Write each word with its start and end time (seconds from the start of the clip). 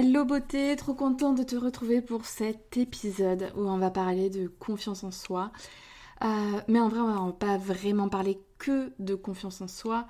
Hello 0.00 0.24
beauté, 0.24 0.76
trop 0.76 0.94
contente 0.94 1.38
de 1.38 1.42
te 1.42 1.56
retrouver 1.56 2.00
pour 2.00 2.24
cet 2.24 2.76
épisode 2.76 3.52
où 3.56 3.62
on 3.62 3.78
va 3.78 3.90
parler 3.90 4.30
de 4.30 4.46
confiance 4.46 5.02
en 5.02 5.10
soi. 5.10 5.50
Euh, 6.22 6.60
mais 6.68 6.78
en 6.78 6.88
vrai, 6.88 7.00
on 7.00 7.26
va 7.26 7.32
pas 7.32 7.56
vraiment 7.56 8.08
parler 8.08 8.38
que 8.58 8.92
de 9.00 9.16
confiance 9.16 9.60
en 9.60 9.66
soi, 9.66 10.06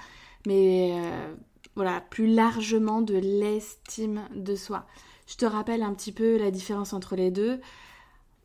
mais 0.47 0.93
euh, 0.93 1.35
voilà, 1.75 2.03
plus 2.03 2.27
largement 2.27 3.01
de 3.01 3.15
l'estime 3.15 4.29
de 4.35 4.57
soi. 4.57 4.85
Je 5.27 5.37
te 5.37 5.47
rappelle 5.47 5.83
un 5.83 5.95
petit 5.95 6.13
peu 6.13 6.37
la 6.37 6.51
différence 6.51 6.93
entre 6.93 7.17
les 7.17 7.31
deux. 7.31 7.59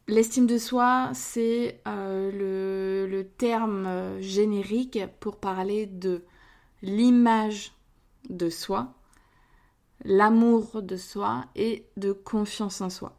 L'estime 0.08 0.48
de 0.48 0.58
soi, 0.58 1.10
c'est 1.14 1.82
euh, 1.90 3.06
le, 3.06 3.28
terme 3.38 4.18
générique 4.22 5.00
pour 5.20 5.36
parler 5.42 5.88
de 5.88 6.24
l'image 6.82 7.74
de 8.30 8.50
soi, 8.50 8.94
l'amour 10.04 10.82
de 10.82 10.96
soi 10.96 11.46
et 11.56 11.86
de 11.98 12.12
confiance 12.12 12.82
en 12.82 12.90
soi. 12.90 13.18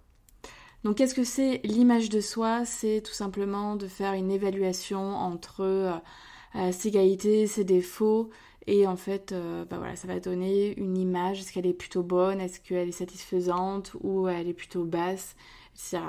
Donc 0.85 0.97
qu'est-ce 0.99 1.15
que 1.15 1.25
c'est 1.25 1.61
l'image 1.65 2.11
de 2.11 2.21
soi? 2.21 2.65
C'est 2.67 3.01
tout 3.03 3.13
simplement 3.13 3.77
de 3.77 3.87
faire 3.87 4.13
une 4.13 4.31
évaluation 4.31 5.17
entre 5.17 5.61
euh, 5.63 5.93
euh, 6.57 6.73
ses 6.73 6.91
qualités, 6.91 7.47
ses 7.47 7.65
défauts 7.65 8.31
et 8.67 8.87
en 8.87 8.97
fait 8.97 9.33
euh, 9.33 9.65
bah 9.65 9.79
voilà, 9.79 9.97
ça 9.97 10.07
va 10.07 10.21
donner 10.21 10.79
une 10.79 10.99
image, 10.99 11.41
est-ce 11.41 11.53
qu'elle 11.53 11.67
est 11.67 11.73
plutôt 11.73 12.03
bonne, 12.03 12.41
est-ce 12.41 12.61
qu'elle 12.61 12.89
est 12.89 12.93
satisfaisante 12.93 13.93
ou 14.03 14.29
elle 14.29 14.49
est 14.49 14.55
plutôt 14.55 14.85
basse, 14.85 15.37
etc. 15.75 16.01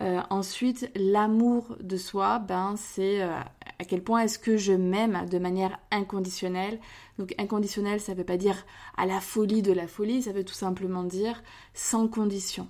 ensuite, 0.00 0.90
l'amour 0.96 1.76
de 1.80 1.96
soi, 1.96 2.38
ben, 2.38 2.74
c'est 2.76 3.22
à 3.22 3.84
quel 3.84 4.02
point 4.02 4.22
est-ce 4.22 4.38
que 4.38 4.56
je 4.56 4.72
m'aime 4.72 5.28
de 5.28 5.38
manière 5.38 5.78
inconditionnelle. 5.90 6.78
Donc 7.18 7.34
inconditionnel, 7.38 8.00
ça 8.00 8.12
ne 8.12 8.18
veut 8.18 8.24
pas 8.24 8.36
dire 8.36 8.64
à 8.96 9.06
la 9.06 9.20
folie 9.20 9.62
de 9.62 9.72
la 9.72 9.86
folie, 9.86 10.22
ça 10.22 10.32
veut 10.32 10.44
tout 10.44 10.54
simplement 10.54 11.04
dire 11.04 11.42
sans 11.74 12.08
condition. 12.08 12.68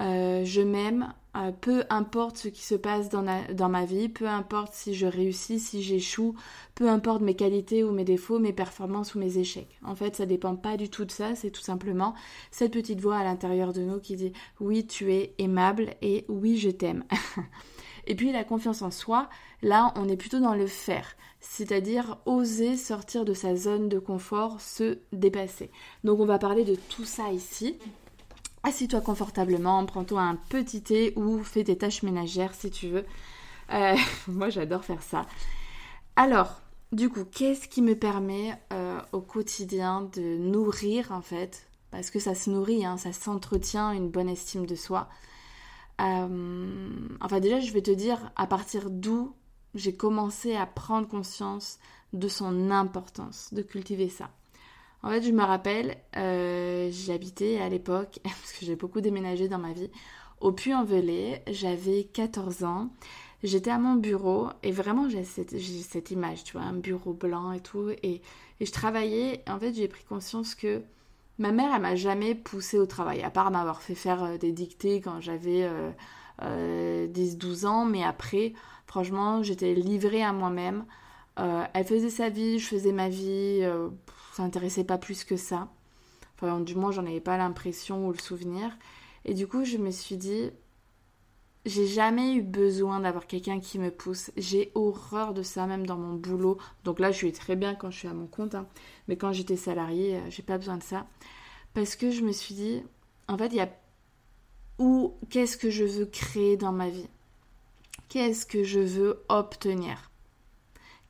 Euh, 0.00 0.44
je 0.44 0.60
m'aime, 0.60 1.12
euh, 1.38 1.52
peu 1.52 1.84
importe 1.88 2.36
ce 2.36 2.48
qui 2.48 2.62
se 2.62 2.74
passe 2.74 3.08
dans, 3.08 3.24
dans, 3.52 3.68
ma 3.68 3.84
vie, 3.84 4.08
peu 4.08 4.26
importe 4.26 4.72
si 4.72 4.94
je 4.94 5.06
réussis, 5.06 5.60
si 5.60 5.82
j'échoue, 5.82 6.34
peu 6.74 6.88
importe 6.88 7.22
mes 7.22 7.34
qualités 7.34 7.84
ou 7.84 7.92
mes 7.92 8.04
défauts, 8.04 8.38
mes 8.38 8.52
performances 8.52 9.14
ou 9.14 9.18
mes 9.18 9.38
échecs. 9.38 9.78
En 9.84 9.94
fait, 9.94 10.16
ça 10.16 10.26
dépend 10.26 10.56
pas 10.56 10.76
du 10.76 10.88
tout 10.88 11.04
de 11.04 11.10
ça, 11.10 11.34
c'est 11.34 11.50
tout 11.50 11.60
simplement 11.60 12.14
cette 12.50 12.72
petite 12.72 13.00
voix 13.00 13.18
à 13.18 13.24
l'intérieur 13.24 13.72
de 13.72 13.82
nous 13.82 14.00
qui 14.00 14.16
dit 14.16 14.32
oui, 14.60 14.86
tu 14.86 15.12
es 15.12 15.34
aimable 15.38 15.94
et 16.02 16.24
oui, 16.28 16.58
je 16.58 16.70
t'aime. 16.70 17.04
Et 18.08 18.14
puis 18.14 18.32
la 18.32 18.42
confiance 18.42 18.80
en 18.80 18.90
soi, 18.90 19.28
là, 19.60 19.92
on 19.94 20.08
est 20.08 20.16
plutôt 20.16 20.40
dans 20.40 20.54
le 20.54 20.66
faire, 20.66 21.14
c'est-à-dire 21.40 22.16
oser 22.24 22.74
sortir 22.74 23.26
de 23.26 23.34
sa 23.34 23.54
zone 23.54 23.90
de 23.90 23.98
confort, 23.98 24.62
se 24.62 24.98
dépasser. 25.12 25.70
Donc 26.04 26.18
on 26.18 26.24
va 26.24 26.38
parler 26.38 26.64
de 26.64 26.74
tout 26.74 27.04
ça 27.04 27.30
ici. 27.30 27.76
Assis-toi 28.68 29.00
confortablement, 29.00 29.86
prends-toi 29.86 30.20
un 30.20 30.36
petit 30.36 30.82
thé 30.82 31.14
ou 31.16 31.42
fais 31.42 31.64
tes 31.64 31.78
tâches 31.78 32.02
ménagères 32.02 32.54
si 32.54 32.70
tu 32.70 32.88
veux. 32.88 33.06
Euh, 33.72 33.96
moi, 34.28 34.50
j'adore 34.50 34.84
faire 34.84 35.02
ça. 35.02 35.24
Alors, 36.16 36.60
du 36.92 37.08
coup, 37.08 37.24
qu'est-ce 37.24 37.66
qui 37.66 37.80
me 37.80 37.94
permet 37.94 38.60
euh, 38.74 39.00
au 39.12 39.22
quotidien 39.22 40.02
de 40.14 40.36
nourrir 40.36 41.12
en 41.12 41.22
fait? 41.22 41.66
Parce 41.90 42.10
que 42.10 42.18
ça 42.18 42.34
se 42.34 42.50
nourrit, 42.50 42.84
hein, 42.84 42.98
ça 42.98 43.14
s'entretient 43.14 43.92
une 43.92 44.10
bonne 44.10 44.28
estime 44.28 44.66
de 44.66 44.74
soi. 44.74 45.08
Euh, 46.02 46.90
enfin 47.22 47.40
déjà, 47.40 47.60
je 47.60 47.72
vais 47.72 47.80
te 47.80 47.90
dire 47.90 48.30
à 48.36 48.46
partir 48.46 48.90
d'où 48.90 49.34
j'ai 49.74 49.96
commencé 49.96 50.54
à 50.54 50.66
prendre 50.66 51.08
conscience 51.08 51.78
de 52.12 52.28
son 52.28 52.70
importance, 52.70 53.48
de 53.54 53.62
cultiver 53.62 54.10
ça. 54.10 54.28
En 55.02 55.10
fait, 55.10 55.22
je 55.22 55.30
me 55.30 55.42
rappelle, 55.42 55.96
euh, 56.16 56.90
j'habitais 56.92 57.58
à 57.58 57.68
l'époque, 57.68 58.18
parce 58.24 58.52
que 58.52 58.66
j'ai 58.66 58.76
beaucoup 58.76 59.00
déménagé 59.00 59.48
dans 59.48 59.58
ma 59.58 59.72
vie, 59.72 59.90
au 60.40 60.52
Puy-en-Velay, 60.52 61.42
j'avais 61.48 62.04
14 62.04 62.64
ans, 62.64 62.90
j'étais 63.42 63.70
à 63.70 63.78
mon 63.78 63.94
bureau, 63.94 64.48
et 64.62 64.72
vraiment 64.72 65.08
j'ai 65.08 65.24
cette, 65.24 66.10
image, 66.10 66.44
tu 66.44 66.54
vois, 66.54 66.62
un 66.62 66.74
bureau 66.74 67.12
blanc 67.12 67.52
et 67.52 67.60
tout, 67.60 67.90
et, 68.02 68.22
je 68.60 68.72
travaillais, 68.72 69.44
en 69.48 69.58
fait 69.60 69.72
j'ai 69.72 69.86
pris 69.86 70.02
conscience 70.02 70.56
que 70.56 70.82
Ma 71.38 71.52
mère, 71.52 71.72
elle 71.72 71.82
m'a 71.82 71.94
jamais 71.94 72.34
poussée 72.34 72.80
au 72.80 72.86
travail, 72.86 73.22
à 73.22 73.30
part 73.30 73.52
m'avoir 73.52 73.80
fait 73.80 73.94
faire 73.94 74.24
euh, 74.24 74.38
des 74.38 74.50
dictées 74.50 75.00
quand 75.00 75.20
j'avais 75.20 75.62
10-12 75.62 75.68
euh, 76.42 77.08
euh, 77.14 77.64
ans, 77.64 77.84
mais 77.84 78.02
après, 78.02 78.54
franchement, 78.86 79.42
j'étais 79.44 79.74
livrée 79.74 80.22
à 80.22 80.32
moi-même. 80.32 80.84
elle 81.36 81.84
faisait 81.84 82.10
sa 82.10 82.28
vie, 82.28 82.58
je 82.58 82.66
faisais 82.66 82.90
ma 82.90 83.08
vie, 83.08 83.64
ça 84.38 84.44
n'intéressait 84.44 84.84
pas 84.84 84.98
plus 84.98 85.24
que 85.24 85.36
ça. 85.36 85.68
Enfin, 86.36 86.60
du 86.60 86.76
moins, 86.76 86.92
j'en 86.92 87.06
avais 87.06 87.20
pas 87.20 87.36
l'impression 87.36 88.06
ou 88.06 88.12
le 88.12 88.18
souvenir. 88.18 88.70
Et 89.24 89.34
du 89.34 89.48
coup, 89.48 89.64
je 89.64 89.78
me 89.78 89.90
suis 89.90 90.16
dit, 90.16 90.50
j'ai 91.66 91.88
jamais 91.88 92.34
eu 92.34 92.42
besoin 92.42 93.00
d'avoir 93.00 93.26
quelqu'un 93.26 93.58
qui 93.58 93.80
me 93.80 93.90
pousse. 93.90 94.30
J'ai 94.36 94.70
horreur 94.76 95.34
de 95.34 95.42
ça, 95.42 95.66
même 95.66 95.88
dans 95.88 95.96
mon 95.96 96.14
boulot. 96.14 96.56
Donc 96.84 97.00
là, 97.00 97.10
je 97.10 97.16
suis 97.16 97.32
très 97.32 97.56
bien 97.56 97.74
quand 97.74 97.90
je 97.90 97.98
suis 97.98 98.06
à 98.06 98.14
mon 98.14 98.28
compte. 98.28 98.54
Hein. 98.54 98.68
Mais 99.08 99.16
quand 99.16 99.32
j'étais 99.32 99.56
salariée, 99.56 100.18
euh, 100.18 100.30
j'ai 100.30 100.44
pas 100.44 100.56
besoin 100.56 100.76
de 100.76 100.84
ça. 100.84 101.08
Parce 101.74 101.96
que 101.96 102.12
je 102.12 102.22
me 102.22 102.30
suis 102.30 102.54
dit, 102.54 102.84
en 103.26 103.36
fait, 103.36 103.48
il 103.48 103.56
y 103.56 103.60
a 103.60 103.70
où, 104.78 105.16
qu'est-ce 105.30 105.56
que 105.56 105.70
je 105.70 105.82
veux 105.84 106.06
créer 106.06 106.56
dans 106.56 106.72
ma 106.72 106.88
vie? 106.90 107.08
Qu'est-ce 108.08 108.46
que 108.46 108.62
je 108.62 108.78
veux 108.78 109.24
obtenir? 109.28 110.12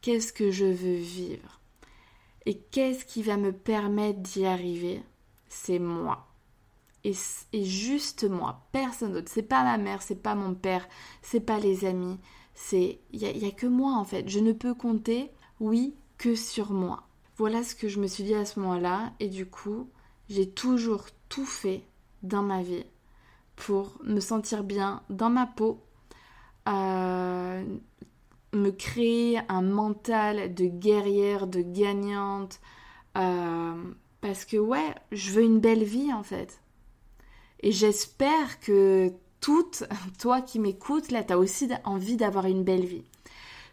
Qu'est-ce 0.00 0.32
que 0.32 0.50
je 0.50 0.64
veux 0.64 0.96
vivre? 0.96 1.58
Et 2.48 2.56
qu'est-ce 2.56 3.04
qui 3.04 3.22
va 3.22 3.36
me 3.36 3.53
permettre 3.53 4.20
d'y 4.20 4.47
arriver? 4.47 5.03
C'est 5.48 5.78
moi 5.78 6.28
et, 7.04 7.64
juste 7.64 8.25
moi, 8.25 8.66
personne 8.72 9.12
d'autre. 9.12 9.31
C'est 9.31 9.42
pas 9.42 9.62
ma 9.62 9.78
mère, 9.78 10.03
c'est 10.03 10.22
pas 10.22 10.34
mon 10.34 10.54
père, 10.54 10.88
c'est 11.22 11.41
pas 11.41 11.58
les 11.58 11.84
amis. 11.84 12.19
C'est 12.54 12.98
il 13.12 13.20
y, 13.20 13.47
a 13.47 13.50
que 13.50 13.66
moi 13.66 13.92
en 13.92 14.04
fait. 14.04 14.28
Je 14.28 14.41
ne 14.41 14.53
peux 14.53 14.75
compter, 14.75 15.31
oui, 15.60 15.94
que 16.16 16.34
sur 16.34 16.72
moi. 16.72 17.04
Voilà 17.37 17.62
ce 17.62 17.75
que 17.75 17.88
je 17.88 18.00
me 18.00 18.08
suis 18.08 18.25
dit 18.25 18.34
à 18.34 18.44
ce 18.44 18.58
moment-là 18.60 19.12
et 19.20 19.28
du 19.28 19.47
coup, 19.47 19.88
j'ai 20.28 20.48
toujours 20.48 21.04
tout 21.28 21.47
fait 21.47 21.84
dans 22.22 22.42
ma 22.42 22.62
vie 22.62 22.84
pour 23.54 23.98
me 24.03 24.20
sentir 24.20 24.64
bien 24.64 25.03
dans 25.08 25.31
ma 25.31 25.47
peau, 25.47 25.81
euh, 26.69 27.64
me 28.53 28.70
créer 28.70 29.41
un 29.48 29.62
mental 29.62 30.54
de 30.54 30.64
guerrière, 30.66 31.47
de 31.47 31.60
gagnante, 31.60 32.60
euh, 33.16 33.75
parce 34.20 34.44
que 34.44 34.56
ouais, 34.56 34.94
je 35.12 35.31
veux 35.32 35.42
une 35.42 35.60
belle 35.60 35.84
vie 35.84 36.12
en 36.12 36.22
fait. 36.22 36.60
Et 37.60 37.72
j'espère 37.72 38.60
que 38.60 39.12
toutes, 39.41 39.84
toi 40.19 40.41
qui 40.41 40.58
m'écoutes, 40.58 41.10
là, 41.10 41.25
tu 41.25 41.32
as 41.32 41.38
aussi 41.38 41.69
envie 41.84 42.17
d'avoir 42.17 42.46
une 42.46 42.64
belle 42.64 42.84
vie. 42.84 43.05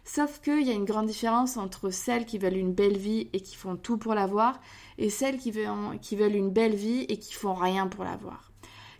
Sauf 0.04 0.40
qu'il 0.40 0.62
y 0.62 0.70
a 0.70 0.74
une 0.74 0.84
grande 0.84 1.06
différence 1.06 1.56
entre 1.56 1.90
celles 1.90 2.26
qui 2.26 2.38
veulent 2.38 2.56
une 2.56 2.72
belle 2.72 2.96
vie 2.96 3.28
et 3.32 3.40
qui 3.40 3.56
font 3.56 3.76
tout 3.76 3.98
pour 3.98 4.14
l'avoir, 4.14 4.60
et 4.98 5.10
celles 5.10 5.36
qui 5.36 5.50
veulent, 5.50 5.98
qui 6.00 6.14
veulent 6.14 6.36
une 6.36 6.50
belle 6.50 6.76
vie 6.76 7.02
et 7.08 7.18
qui 7.18 7.34
font 7.34 7.54
rien 7.54 7.88
pour 7.88 8.04
l'avoir. 8.04 8.52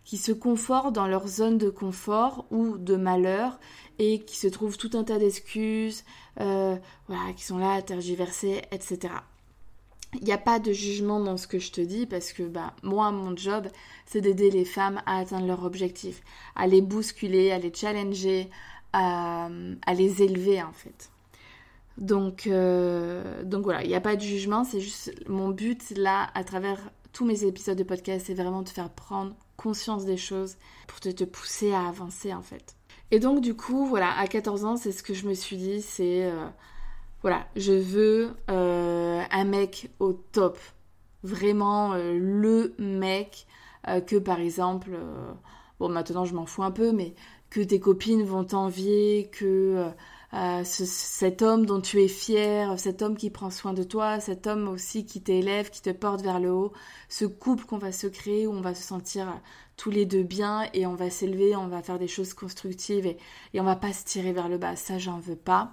Qui 0.06 0.17
se 0.17 0.32
confortent 0.32 0.94
dans 0.94 1.06
leur 1.06 1.29
zone 1.29 1.58
de 1.58 1.69
confort 1.69 2.47
ou 2.50 2.79
de 2.79 2.97
malheur 2.97 3.58
et 3.99 4.20
qui 4.20 4.37
se 4.37 4.47
trouvent 4.47 4.79
tout 4.79 4.93
un 4.94 5.05
tas 5.05 5.19
d'excuses, 5.19 6.05
euh, 6.41 6.76
voilà, 7.08 7.32
qui 7.35 7.44
sont 7.44 7.58
là 7.58 7.73
à 7.73 7.82
tergiverser, 7.82 8.62
etc. 8.70 9.12
Il 10.14 10.25
n'y 10.25 10.32
a 10.32 10.38
pas 10.38 10.58
de 10.58 10.73
jugement 10.73 11.20
dans 11.20 11.37
ce 11.37 11.47
que 11.47 11.58
je 11.58 11.73
te 11.73 11.81
dis 11.81 12.06
parce 12.06 12.32
que 12.32 12.44
bah, 12.44 12.73
moi, 12.82 13.11
mon 13.11 13.37
job, 13.37 13.67
c'est 14.06 14.20
d'aider 14.20 14.50
les 14.50 14.64
femmes 14.64 15.03
à 15.06 15.19
atteindre 15.19 15.47
leur 15.47 15.64
objectif, 15.64 16.23
à 16.55 16.67
les 16.67 16.81
bousculer, 16.81 17.50
à 17.50 17.59
les 17.59 17.73
challenger, 17.75 18.49
à, 18.93 19.49
les 19.94 20.23
élever 20.23 20.62
en 20.62 20.73
fait. 20.73 21.11
Donc, 21.99 22.47
euh, 22.47 23.43
donc 23.43 23.64
voilà, 23.64 23.82
il 23.82 23.88
n'y 23.88 23.94
a 23.94 24.00
pas 24.00 24.17
de 24.17 24.23
jugement, 24.23 24.64
c'est 24.64 24.81
juste 24.81 25.12
mon 25.29 25.49
but 25.49 25.93
là, 25.97 26.29
à 26.35 26.44
travers 26.44 26.79
tous 27.12 27.25
mes 27.25 27.44
épisodes 27.44 27.76
de 27.76 27.82
podcast, 27.82 28.26
c'est 28.26 28.35
vraiment 28.35 28.62
de 28.62 28.69
faire 28.69 28.91
prendre 28.91 29.35
conscience 29.67 30.05
des 30.05 30.17
choses 30.17 30.57
pour 30.87 31.01
te, 31.01 31.09
te 31.09 31.25
pousser 31.25 31.73
à 31.73 31.89
avancer 31.89 32.33
en 32.33 32.43
fait. 32.43 32.77
Et 33.11 33.19
donc 33.19 33.41
du 33.41 33.55
coup, 33.55 33.85
voilà, 33.87 34.17
à 34.17 34.29
14 34.29 34.65
ans, 34.65 34.77
c'est 34.77 34.93
ce 34.93 35.03
que 35.03 35.13
je 35.13 35.27
me 35.27 35.35
suis 35.35 35.57
dit, 35.57 35.83
c'est... 35.83 36.25
Euh, 36.25 36.47
voilà, 37.23 37.49
je 37.57 37.73
veux 37.73 38.37
un 38.47 39.45
mec 39.45 39.91
au 39.99 40.13
top. 40.13 40.59
Vraiment 41.25 41.95
le 41.97 42.75
mec 42.79 43.47
que 44.07 44.17
par 44.17 44.39
exemple, 44.39 44.91
bon 45.81 45.89
maintenant 45.89 46.25
je 46.25 46.35
m'en 46.35 46.47
fous 46.47 46.62
un 46.62 46.71
peu, 46.71 46.93
mais 46.93 47.15
que 47.51 47.61
tes 47.61 47.81
copines 47.81 48.23
vont 48.23 48.45
t'envier, 48.45 49.29
que 49.33 49.91
euh, 50.34 50.62
cet 50.64 51.43
homme 51.43 51.67
dont 51.67 51.81
tu 51.81 52.02
es 52.02 52.08
fier, 52.08 52.78
cet 52.78 53.02
homme 53.02 53.17
qui 53.17 53.31
prend 53.31 53.50
soin 53.50 53.73
de 53.73 53.82
toi, 53.82 54.20
cet 54.20 54.46
homme 54.46 54.69
aussi 54.69 55.06
qui 55.06 55.23
t'élève, 55.23 55.70
qui 55.70 55.82
te 55.82 55.90
porte 55.90 56.23
vers 56.23 56.40
le 56.40 56.52
haut, 56.52 56.73
ce 57.08 57.25
couple 57.25 57.64
qu'on 57.64 57.78
va 57.78 57.93
se 57.93 58.06
créer 58.06 58.46
où 58.46 58.52
on 58.52 58.61
va 58.61 58.75
se 58.75 58.82
sentir 58.82 59.40
tous 59.76 59.90
les 59.90 60.06
deux 60.06 60.23
bien 60.23 60.69
et 60.75 60.87
on 60.87 60.94
va 60.94 61.11
s'élever, 61.11 61.55
on 61.56 61.69
va 61.69 61.82
faire 61.82 61.99
des 61.99 62.08
choses 62.08 62.34
constructives 62.34 63.06
et, 63.06 63.19
et 63.55 63.61
on 63.61 63.64
va 63.64 63.76
pas 63.76 63.93
se 63.93 64.05
tirer 64.05 64.32
vers 64.32 64.49
le 64.49 64.58
bas. 64.58 64.76
Ça, 64.76 64.99
j'en 64.99 65.19
veux 65.19 65.37
pas. 65.37 65.73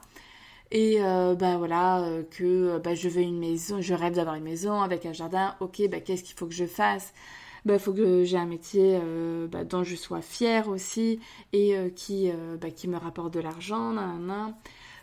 Et 0.71 0.97
euh, 1.01 1.35
bah 1.35 1.57
voilà, 1.57 2.01
euh, 2.03 2.23
que 2.23 2.79
bah, 2.79 2.95
je 2.95 3.07
veux 3.09 3.21
une 3.21 3.39
maison, 3.39 3.81
je 3.81 3.93
rêve 3.93 4.15
d'avoir 4.15 4.35
une 4.35 4.43
maison 4.43 4.81
avec 4.81 5.05
un 5.05 5.13
jardin. 5.13 5.55
Ok, 5.59 5.81
bah 5.89 5.99
qu'est-ce 5.99 6.23
qu'il 6.23 6.35
faut 6.35 6.47
que 6.47 6.53
je 6.53 6.65
fasse? 6.65 7.13
Bah, 7.65 7.79
faut 7.79 7.93
que 7.93 8.23
j'ai 8.23 8.37
un 8.37 8.45
métier 8.45 8.99
euh, 9.01 9.47
bah, 9.47 9.63
dont 9.63 9.83
je 9.83 9.95
sois 9.95 10.21
fière 10.21 10.67
aussi 10.67 11.19
et 11.53 11.77
euh, 11.77 11.89
qui, 11.89 12.29
euh, 12.29 12.57
bah, 12.57 12.71
qui 12.71 12.87
me 12.87 12.97
rapporte 12.97 13.33
de 13.33 13.39
l'argent. 13.39 13.95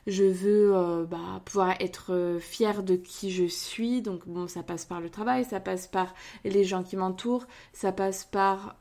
Je 0.07 0.25
veux 0.25 1.07
bah, 1.11 1.43
pouvoir 1.45 1.75
être 1.79 2.39
fière 2.41 2.83
de 2.83 2.97
qui 2.97 3.31
je 3.31 3.45
suis. 3.45 4.01
Donc 4.01 4.27
bon, 4.27 4.49
ça 4.49 4.62
passe 4.62 4.87
par 4.87 5.01
le 5.01 5.11
travail, 5.11 5.45
ça 5.45 5.61
passe 5.61 5.87
par 5.87 6.15
les 6.45 6.65
gens 6.65 6.83
qui 6.83 6.97
m'entourent, 6.97 7.47
ça 7.75 7.93
passe 7.93 8.25
par 8.25 8.77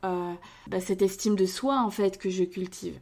cette 0.80 1.02
estime 1.02 1.36
de 1.36 1.44
soi 1.44 1.78
en 1.78 1.90
fait 1.90 2.18
que 2.18 2.30
je 2.30 2.44
cultive. 2.44 2.98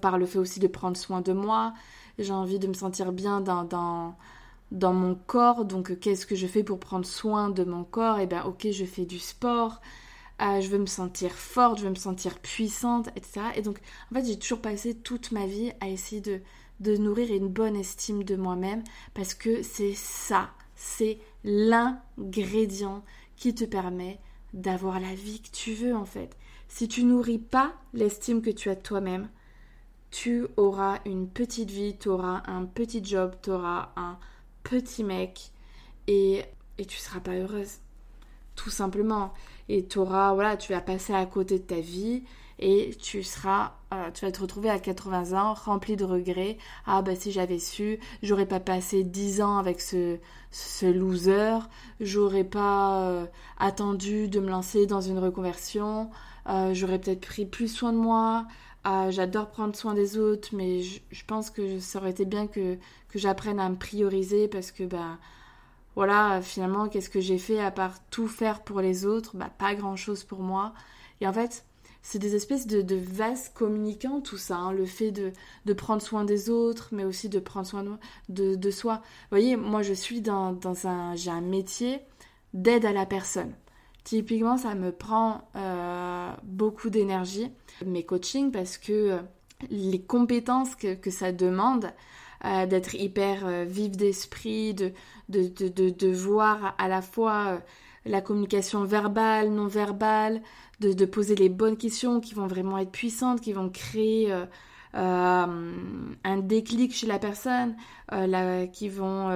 par 0.00 0.18
le 0.18 0.24
fait 0.24 0.38
aussi 0.38 0.58
de 0.58 0.68
prendre 0.68 0.96
soin 0.96 1.20
de 1.20 1.34
moi. 1.34 1.74
J'ai 2.18 2.32
envie 2.32 2.58
de 2.58 2.66
me 2.66 2.72
sentir 2.72 3.12
bien 3.12 3.42
dans 3.42 4.16
dans 4.70 4.92
mon 4.92 5.14
corps. 5.14 5.64
Donc, 5.64 5.98
qu'est-ce 6.00 6.26
que 6.26 6.36
je 6.36 6.46
fais 6.46 6.62
pour 6.62 6.80
prendre 6.80 7.06
soin 7.06 7.50
de 7.50 7.64
mon 7.64 7.84
corps? 7.84 8.18
Eh 8.18 8.26
bien, 8.26 8.44
ok, 8.44 8.68
je 8.70 8.84
fais 8.84 9.04
du 9.06 9.18
sport. 9.18 9.80
Euh, 10.40 10.60
je 10.60 10.68
veux 10.68 10.78
me 10.78 10.86
sentir 10.86 11.32
forte, 11.32 11.78
je 11.78 11.84
veux 11.84 11.90
me 11.90 11.96
sentir 11.96 12.38
puissante, 12.38 13.08
etc. 13.16 13.40
Et 13.56 13.62
donc, 13.62 13.80
en 14.10 14.14
fait, 14.14 14.24
j'ai 14.24 14.38
toujours 14.38 14.60
passé 14.60 14.94
toute 14.94 15.32
ma 15.32 15.46
vie 15.46 15.72
à 15.80 15.88
essayer 15.88 16.20
de, 16.20 16.40
de 16.80 16.96
nourrir 16.96 17.32
une 17.32 17.48
bonne 17.48 17.76
estime 17.76 18.22
de 18.22 18.36
moi-même 18.36 18.84
parce 19.14 19.34
que 19.34 19.62
c'est 19.62 19.94
ça, 19.94 20.50
c'est 20.76 21.18
l'ingrédient 21.42 23.04
qui 23.36 23.54
te 23.54 23.64
permet 23.64 24.20
d'avoir 24.52 25.00
la 25.00 25.14
vie 25.14 25.40
que 25.40 25.50
tu 25.50 25.74
veux 25.74 25.94
en 25.94 26.04
fait. 26.04 26.36
Si 26.68 26.86
tu 26.86 27.02
nourris 27.02 27.38
pas 27.38 27.74
l'estime 27.92 28.42
que 28.42 28.50
tu 28.50 28.70
as 28.70 28.74
de 28.74 28.82
toi-même, 28.82 29.28
tu 30.10 30.46
auras 30.56 31.00
une 31.04 31.28
petite 31.28 31.70
vie, 31.70 31.96
tu 31.98 32.08
auras 32.08 32.42
un 32.46 32.64
petit 32.64 33.04
job, 33.04 33.34
tu 33.42 33.50
auras 33.50 33.90
un 33.96 34.18
petit 34.68 35.02
mec 35.02 35.50
et, 36.06 36.42
et 36.76 36.84
tu 36.84 36.98
seras 36.98 37.20
pas 37.20 37.32
heureuse. 37.32 37.78
Tout 38.54 38.70
simplement. 38.70 39.32
Et 39.68 39.86
tu 39.86 39.98
voilà, 39.98 40.56
tu 40.56 40.72
vas 40.72 40.80
passer 40.80 41.14
à 41.14 41.24
côté 41.26 41.58
de 41.58 41.64
ta 41.64 41.80
vie 41.80 42.24
et 42.58 42.90
tu 43.00 43.22
seras, 43.22 43.74
euh, 43.94 44.10
tu 44.12 44.24
vas 44.24 44.32
te 44.32 44.40
retrouver 44.40 44.68
à 44.68 44.78
80 44.78 45.38
ans 45.38 45.54
rempli 45.54 45.96
de 45.96 46.04
regrets. 46.04 46.58
Ah 46.86 47.02
bah 47.02 47.14
si 47.14 47.30
j'avais 47.30 47.58
su, 47.58 48.00
j'aurais 48.22 48.46
pas 48.46 48.60
passé 48.60 49.04
10 49.04 49.42
ans 49.42 49.58
avec 49.58 49.80
ce, 49.80 50.18
ce 50.50 50.86
loser, 50.86 51.58
j'aurais 52.00 52.44
pas 52.44 53.02
euh, 53.02 53.26
attendu 53.58 54.28
de 54.28 54.40
me 54.40 54.48
lancer 54.48 54.86
dans 54.86 55.00
une 55.00 55.18
reconversion, 55.18 56.10
euh, 56.48 56.74
j'aurais 56.74 56.98
peut-être 56.98 57.20
pris 57.20 57.46
plus 57.46 57.68
soin 57.68 57.92
de 57.92 57.98
moi. 57.98 58.46
J'adore 58.84 59.50
prendre 59.50 59.76
soin 59.76 59.94
des 59.94 60.16
autres, 60.16 60.48
mais 60.52 60.80
je, 60.82 61.24
pense 61.26 61.50
que 61.50 61.78
ça 61.78 61.98
aurait 61.98 62.10
été 62.10 62.24
bien 62.24 62.46
que, 62.46 62.76
que 63.08 63.18
j'apprenne 63.18 63.60
à 63.60 63.68
me 63.68 63.76
prioriser 63.76 64.48
parce 64.48 64.70
que 64.70 64.84
bah 64.84 65.18
voilà, 65.94 66.40
finalement, 66.40 66.88
qu'est-ce 66.88 67.10
que 67.10 67.20
j'ai 67.20 67.38
fait 67.38 67.60
à 67.60 67.70
part 67.70 67.98
tout 68.08 68.28
faire 68.28 68.62
pour 68.62 68.80
les 68.80 69.04
autres? 69.04 69.36
Bah 69.36 69.50
pas 69.58 69.74
grand-chose 69.74 70.24
pour 70.24 70.40
moi. 70.40 70.72
Et 71.20 71.26
en 71.26 71.32
fait, 71.32 71.64
c'est 72.02 72.18
des 72.18 72.34
espèces 72.34 72.66
de, 72.66 72.80
de 72.80 72.96
vases 72.96 73.50
communicants, 73.50 74.20
tout 74.20 74.38
ça. 74.38 74.56
Hein. 74.56 74.72
le 74.72 74.86
fait 74.86 75.10
de, 75.10 75.32
de, 75.66 75.72
prendre 75.72 76.00
soin 76.00 76.24
des 76.24 76.48
autres, 76.48 76.88
mais 76.92 77.04
aussi 77.04 77.28
de 77.28 77.40
prendre 77.40 77.66
soin 77.66 77.84
de, 78.28 78.54
de 78.54 78.70
soi. 78.70 78.94
Vous 78.94 79.36
voyez, 79.36 79.56
moi, 79.56 79.82
je 79.82 79.92
suis 79.92 80.20
dans, 80.20 80.52
dans 80.52 80.86
un... 80.86 81.14
J'ai 81.16 81.30
un 81.30 81.40
métier 81.40 82.00
d'aide 82.54 82.84
à 82.84 82.92
la 82.92 83.04
personne. 83.04 83.52
Typiquement, 84.04 84.56
ça 84.56 84.74
me 84.74 84.90
prend 84.90 85.50
euh, 85.56 86.30
beaucoup 86.44 86.88
d'énergie, 86.88 87.50
mes 87.84 88.04
coachings, 88.04 88.50
parce 88.52 88.78
que 88.78 89.18
les 89.70 90.00
compétences 90.00 90.74
que, 90.74 90.94
que 90.94 91.10
ça 91.10 91.32
demande, 91.32 91.90
euh, 92.44 92.66
d'être 92.66 92.94
hyper 92.94 93.44
euh, 93.44 93.64
vif 93.64 93.96
d'esprit, 93.96 94.72
de, 94.72 94.92
de, 95.28 95.48
de, 95.48 95.90
de, 95.90 96.12
voir 96.12 96.76
à 96.78 96.86
la 96.86 97.02
fois 97.02 97.46
euh, 97.48 97.58
la 98.06 98.20
communication 98.20 98.84
verbale, 98.84 99.50
non 99.50 99.66
verbale, 99.66 100.40
de, 100.78 101.04
poser 101.04 101.34
les 101.34 101.48
bonnes 101.48 101.76
questions 101.76 102.20
qui 102.20 102.34
vont 102.34 102.46
vraiment 102.46 102.78
être 102.78 102.92
puissantes, 102.92 103.40
qui 103.40 103.52
vont 103.52 103.68
créer 103.68 104.32
un 104.94 106.36
déclic 106.40 106.94
chez 106.94 107.08
la 107.08 107.18
personne, 107.18 107.74
qui 108.72 108.88
vont 108.88 109.28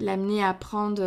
l'amener 0.00 0.42
à 0.42 0.54
prendre 0.54 1.02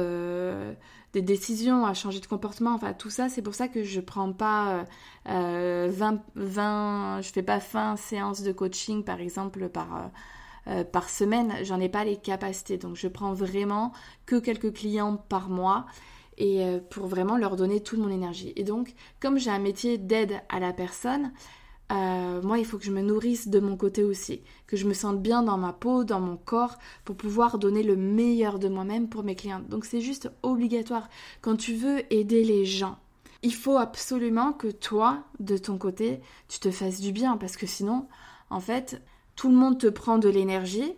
des 1.14 1.22
décisions, 1.22 1.86
à 1.86 1.94
changer 1.94 2.20
de 2.20 2.26
comportement, 2.28 2.74
enfin 2.74 2.94
tout 2.94 3.10
ça, 3.10 3.30
c'est 3.30 3.42
pour 3.42 3.56
ça 3.56 3.68
que 3.68 3.84
je 3.84 4.00
prends 4.00 4.32
pas 4.32 4.86
20, 5.26 6.20
20, 6.36 7.22
je 7.22 7.32
fais 7.32 7.44
pas 7.44 7.60
20 7.60 7.96
séances 7.98 8.42
de 8.42 8.52
coaching 8.52 9.04
par 9.04 9.20
exemple 9.20 9.70
par, 9.70 9.96
euh, 9.96 10.08
euh, 10.68 10.84
par 10.84 11.10
semaine, 11.10 11.54
j'en 11.64 11.80
ai 11.80 11.90
pas 11.90 12.04
les 12.04 12.18
capacités, 12.18 12.78
donc 12.78 12.96
je 12.96 13.08
prends 13.08 13.34
vraiment 13.34 13.92
que 14.26 14.36
quelques 14.36 14.74
clients 14.74 15.18
par 15.18 15.50
mois 15.50 15.86
et 16.38 16.64
euh, 16.64 16.80
pour 16.90 17.08
vraiment 17.08 17.38
leur 17.38 17.56
donner 17.56 17.82
toute 17.82 18.00
mon 18.00 18.10
énergie. 18.10 18.54
Et 18.56 18.64
donc, 18.64 18.94
comme 19.20 19.38
j'ai 19.38 19.52
un 19.52 19.60
métier 19.60 19.98
d'aide 19.98 20.42
à 20.50 20.60
la 20.60 20.74
personne, 20.74 21.32
euh, 21.92 22.42
moi, 22.42 22.60
il 22.60 22.66
faut 22.66 22.78
que 22.78 22.86
je 22.86 22.92
me 22.92 23.02
nourrisse 23.02 23.48
de 23.48 23.60
mon 23.60 23.76
côté 23.76 24.04
aussi, 24.04 24.42
que 24.68 24.78
je 24.78 24.88
me 24.88 24.94
sente 24.94 25.22
bien 25.22 25.42
dans 25.42 25.58
ma 25.58 25.74
peau, 25.74 26.04
dans 26.04 26.20
mon 26.20 26.38
corps, 26.38 26.78
pour 27.04 27.16
pouvoir 27.16 27.58
donner 27.58 27.82
le 27.82 27.96
meilleur 27.96 28.60
de 28.60 28.70
moi-même 28.70 29.10
pour 29.10 29.24
mes 29.24 29.36
clients. 29.36 29.64
Donc 29.68 29.86
c'est 29.86 30.02
juste 30.02 30.32
obligatoire. 30.44 31.10
Quand 31.42 31.56
tu 31.56 31.74
veux 31.74 32.02
aider 32.14 32.44
les 32.44 32.66
gens, 32.66 33.00
il 33.42 33.54
faut 33.54 33.78
absolument 33.78 34.54
que 34.54 34.68
toi, 34.68 35.24
de 35.40 35.58
ton 35.58 35.78
côté, 35.78 36.20
tu 36.48 36.60
te 36.60 36.72
fasses 36.72 37.00
du 37.00 37.12
bien, 37.12 37.38
parce 37.38 37.58
que 37.58 37.66
sinon, 37.66 38.08
en 38.50 38.60
fait, 38.60 39.02
tout 39.36 39.50
le 39.50 39.56
monde 39.56 39.80
te 39.80 39.88
prend 39.88 40.18
de 40.18 40.30
l'énergie 40.30 40.94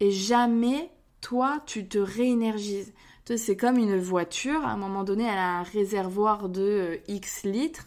et 0.00 0.10
jamais 0.10 0.90
toi, 1.20 1.60
tu 1.64 1.88
te 1.88 1.98
réénergises. 1.98 2.92
C'est 3.36 3.56
comme 3.56 3.78
une 3.78 3.98
voiture, 3.98 4.66
à 4.66 4.72
un 4.72 4.76
moment 4.76 5.04
donné, 5.04 5.24
elle 5.24 5.38
a 5.38 5.60
un 5.60 5.62
réservoir 5.62 6.50
de 6.50 6.60
euh, 6.60 6.96
X 7.08 7.44
litres. 7.44 7.86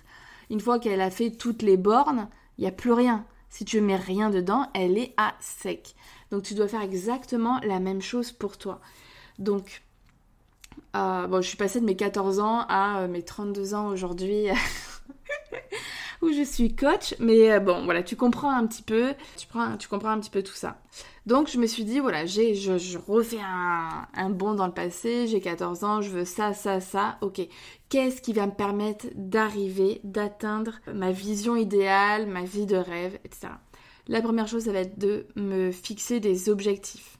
Une 0.50 0.60
fois 0.60 0.80
qu'elle 0.80 1.02
a 1.02 1.12
fait 1.12 1.30
toutes 1.30 1.62
les 1.62 1.78
bornes, 1.78 2.28
il 2.58 2.62
n'y 2.62 2.68
a 2.68 2.72
plus 2.72 2.94
rien. 2.94 3.26
Si 3.50 3.66
tu 3.66 3.82
mets 3.82 3.96
rien 3.96 4.30
dedans, 4.30 4.70
elle 4.74 4.98
est 4.98 5.14
à 5.18 5.34
sec. 5.40 5.96
Donc 6.32 6.44
tu 6.44 6.54
dois 6.54 6.68
faire 6.68 6.82
exactement 6.82 7.60
la 7.64 7.80
même 7.80 8.02
chose 8.02 8.32
pour 8.32 8.58
toi. 8.58 8.82
Donc, 9.40 9.84
euh, 10.96 11.28
bon, 11.28 11.42
je 11.42 11.48
suis 11.48 11.58
passée 11.58 11.80
de 11.80 11.86
mes 11.86 11.96
14 11.96 12.40
ans 12.40 12.66
à 12.68 13.02
euh, 13.02 13.08
mes 13.08 13.24
32 13.24 13.74
ans 13.74 13.88
aujourd'hui. 13.88 14.48
je 16.38 16.44
suis 16.44 16.76
coach, 16.76 17.16
mais 17.20 17.52
euh, 17.52 17.60
bon, 17.60 17.84
voilà, 17.86 18.04
tu 18.04 18.16
comprends 18.16 18.52
un 18.52 18.66
petit 18.68 18.84
peu, 18.84 19.14
tu, 19.38 19.48
prends, 19.48 19.78
tu 19.78 19.88
comprends 19.88 20.10
un 20.10 20.20
petit 20.20 20.30
peu 20.30 20.44
tout 20.44 20.54
ça. 20.54 20.78
Donc 21.26 21.50
je 21.50 21.58
me 21.58 21.68
suis 21.68 21.84
dit, 21.84 22.00
voilà, 22.00 22.26
j'ai, 22.26 22.56
je, 22.56 22.98
refais 22.98 23.40
un, 23.42 24.08
un 24.14 24.30
bond 24.30 24.54
dans 24.54 24.68
le 24.68 24.74
passé, 24.74 25.28
j'ai 25.28 25.42
14 25.42 25.84
ans, 25.84 26.02
je 26.02 26.10
veux 26.10 26.26
ça, 26.26 26.54
ça, 26.54 26.80
ça, 26.80 27.18
ok. 27.22 27.42
Qu'est-ce 27.90 28.22
qui 28.22 28.34
va 28.34 28.46
me 28.46 28.52
permettre 28.52 29.08
d'arriver, 29.16 30.00
d'atteindre 30.04 30.80
ma 30.94 31.12
vision 31.12 31.56
idéale, 31.56 32.28
ma 32.28 32.44
vie 32.44 32.66
de 32.66 32.78
rêve, 32.78 33.18
etc. 33.26 33.50
La 34.08 34.22
première 34.22 34.48
chose, 34.48 34.66
ça 34.66 34.72
va 34.72 34.80
être 34.80 34.98
de 34.98 35.28
me 35.36 35.72
fixer 35.72 36.20
des 36.20 36.50
objectifs 36.50 37.17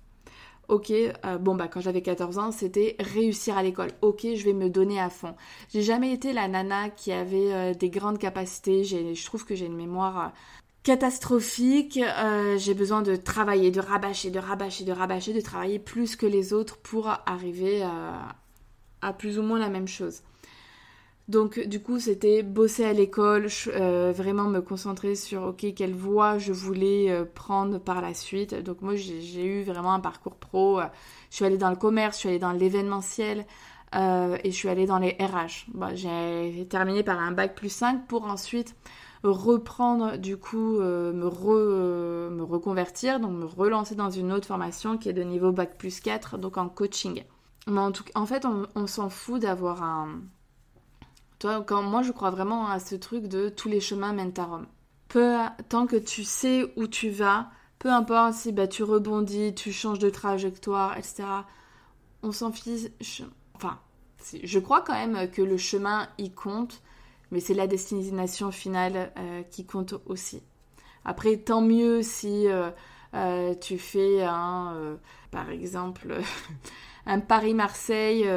ok, 0.68 0.92
euh, 0.92 1.38
bon 1.38 1.56
bah 1.56 1.68
quand 1.68 1.82
j'avais 1.82 2.02
14 2.02 2.38
ans, 2.38 2.52
c'était 2.52 2.96
réussir 3.00 3.58
à 3.58 3.64
l'école. 3.64 3.92
Ok, 4.02 4.22
je 4.36 4.44
vais 4.44 4.54
me 4.54 4.70
donner 4.70 5.00
à 5.00 5.10
fond. 5.10 5.36
J'ai 5.74 5.82
jamais 5.82 6.12
été 6.12 6.34
la 6.34 6.48
nana 6.48 6.90
qui 6.90 7.12
avait 7.12 7.54
euh, 7.54 7.74
des 7.74 7.90
grandes 7.90 8.20
capacités. 8.20 8.84
Je 8.84 9.26
trouve 9.26 9.46
que 9.46 9.56
j'ai 9.56 9.66
une 9.66 9.76
mémoire 9.76 10.20
euh, 10.20 10.30
catastrophique. 10.84 12.00
j'ai 12.58 12.74
besoin 12.74 13.02
de 13.02 13.16
travailler, 13.16 13.72
de 13.72 13.82
rabâcher, 13.82 14.30
de 14.32 14.40
rabâcher, 14.40 14.86
de 14.86 14.92
rabâcher, 14.92 15.34
de 15.34 15.42
travailler 15.42 15.80
plus 15.80 16.16
que 16.16 16.26
les 16.26 16.54
autres 16.54 16.78
pour 16.78 17.10
arriver 17.26 17.84
à 19.02 19.14
plus 19.14 19.38
ou 19.38 19.44
moins 19.44 19.60
la 19.60 19.70
même 19.70 19.88
chose. 19.88 20.22
Donc 21.28 21.60
du 21.60 21.82
coup 21.82 22.00
c'était 22.00 22.42
bosser 22.42 22.86
à 22.86 22.94
l'école, 22.94 23.48
euh, 23.68 24.14
vraiment 24.16 24.46
me 24.46 24.62
concentrer 24.62 25.16
sur 25.16 25.44
ok 25.44 25.74
quelle 25.76 25.94
voie 25.94 26.38
je 26.38 26.54
voulais 26.54 27.12
euh, 27.12 27.26
prendre 27.26 27.80
par 27.80 28.02
la 28.02 28.14
suite. 28.14 28.56
Donc 28.56 28.82
moi 28.82 28.96
j'ai 28.96 29.46
eu 29.46 29.64
vraiment 29.64 29.94
un 29.94 30.00
parcours 30.00 30.36
pro. 30.36 30.80
je 31.30 31.36
suis 31.36 31.44
allée 31.44 31.58
dans 31.58 31.70
le 31.70 31.76
commerce, 31.76 32.16
je 32.16 32.20
suis 32.22 32.30
allée 32.30 32.40
dans 32.40 32.54
l'événementiel 32.54 33.46
euh, 33.96 34.38
et 34.42 34.52
je 34.52 34.56
suis 34.56 34.70
allée 34.70 34.86
dans 34.86 35.00
les 35.00 35.18
RH. 35.20 35.68
j'ai 35.96 36.66
terminé 36.70 37.04
par 37.04 37.20
un 37.20 37.34
bac 37.34 37.56
plus 37.56 37.74
5 37.74 38.08
pour 38.08 38.24
ensuite 38.24 38.76
reprendre 39.24 40.16
du 40.18 40.38
coup, 40.38 40.80
me, 40.80 42.44
reconvertir, 42.44 43.20
donc 43.20 43.32
me 43.32 43.46
relancer 43.46 43.96
dans 43.96 44.12
une 44.12 44.32
autre 44.32 44.48
formation 44.48 44.98
qui 44.98 45.10
est 45.10 45.14
de 45.14 45.24
niveau 45.24 45.52
Bac 45.52 45.78
plus 45.78 46.00
4, 46.00 46.38
donc 46.38 46.58
en 46.58 46.70
coaching. 46.70 47.24
Mais 47.68 47.82
en 48.16 48.26
fait, 48.26 48.46
on, 48.76 48.88
s'en 48.88 49.10
fout 49.10 49.42
d'avoir 49.42 49.84
un... 49.84 50.22
Toi, 51.40 51.64
quand, 51.66 51.84
moi, 51.84 52.02
je 52.02 52.12
crois 52.12 52.32
vraiment 52.32 52.68
à 52.68 52.80
ce 52.80 52.96
truc 52.96 53.28
de 53.28 53.50
tous 53.50 53.70
les 53.70 53.80
chemins 53.80 54.14
mènent 54.14 54.34
à 54.38 54.46
Rome. 54.46 54.68
Peu, 55.08 55.38
tant 55.70 55.88
que 55.88 55.96
tu 55.96 56.24
sais 56.24 56.74
où 56.76 56.88
tu 56.88 57.10
vas, 57.10 57.50
peu 57.80 57.90
importe 57.90 58.34
si 58.34 58.52
bah, 58.52 58.68
tu 58.68 58.84
rebondis, 58.84 59.54
tu 59.54 59.72
changes 59.72 60.00
de 60.00 60.10
trajectoire, 60.10 60.98
etc. 60.98 61.24
On 62.24 62.32
s'en 62.32 62.52
fiche. 62.52 63.22
Enfin, 63.54 63.80
je 64.44 64.60
crois 64.60 64.82
quand 64.82 64.94
même 64.94 65.30
que 65.30 65.42
le 65.42 65.58
chemin, 65.58 66.08
il 66.18 66.34
compte, 66.34 66.82
mais 67.32 67.40
c'est 67.40 67.54
la 67.54 67.68
destination 67.68 68.52
finale 68.52 69.12
euh, 69.18 69.44
qui 69.44 69.66
compte 69.66 69.96
aussi. 70.06 70.42
Après, 71.06 71.38
tant 71.38 71.62
mieux 71.62 72.02
si 72.02 72.48
euh, 72.48 72.70
euh, 73.14 73.54
tu 73.56 73.78
fais 73.78 74.24
un, 74.24 74.98
par 75.32 75.50
exemple, 75.50 76.16
un 77.06 77.20
Paris-Marseille 77.20 78.30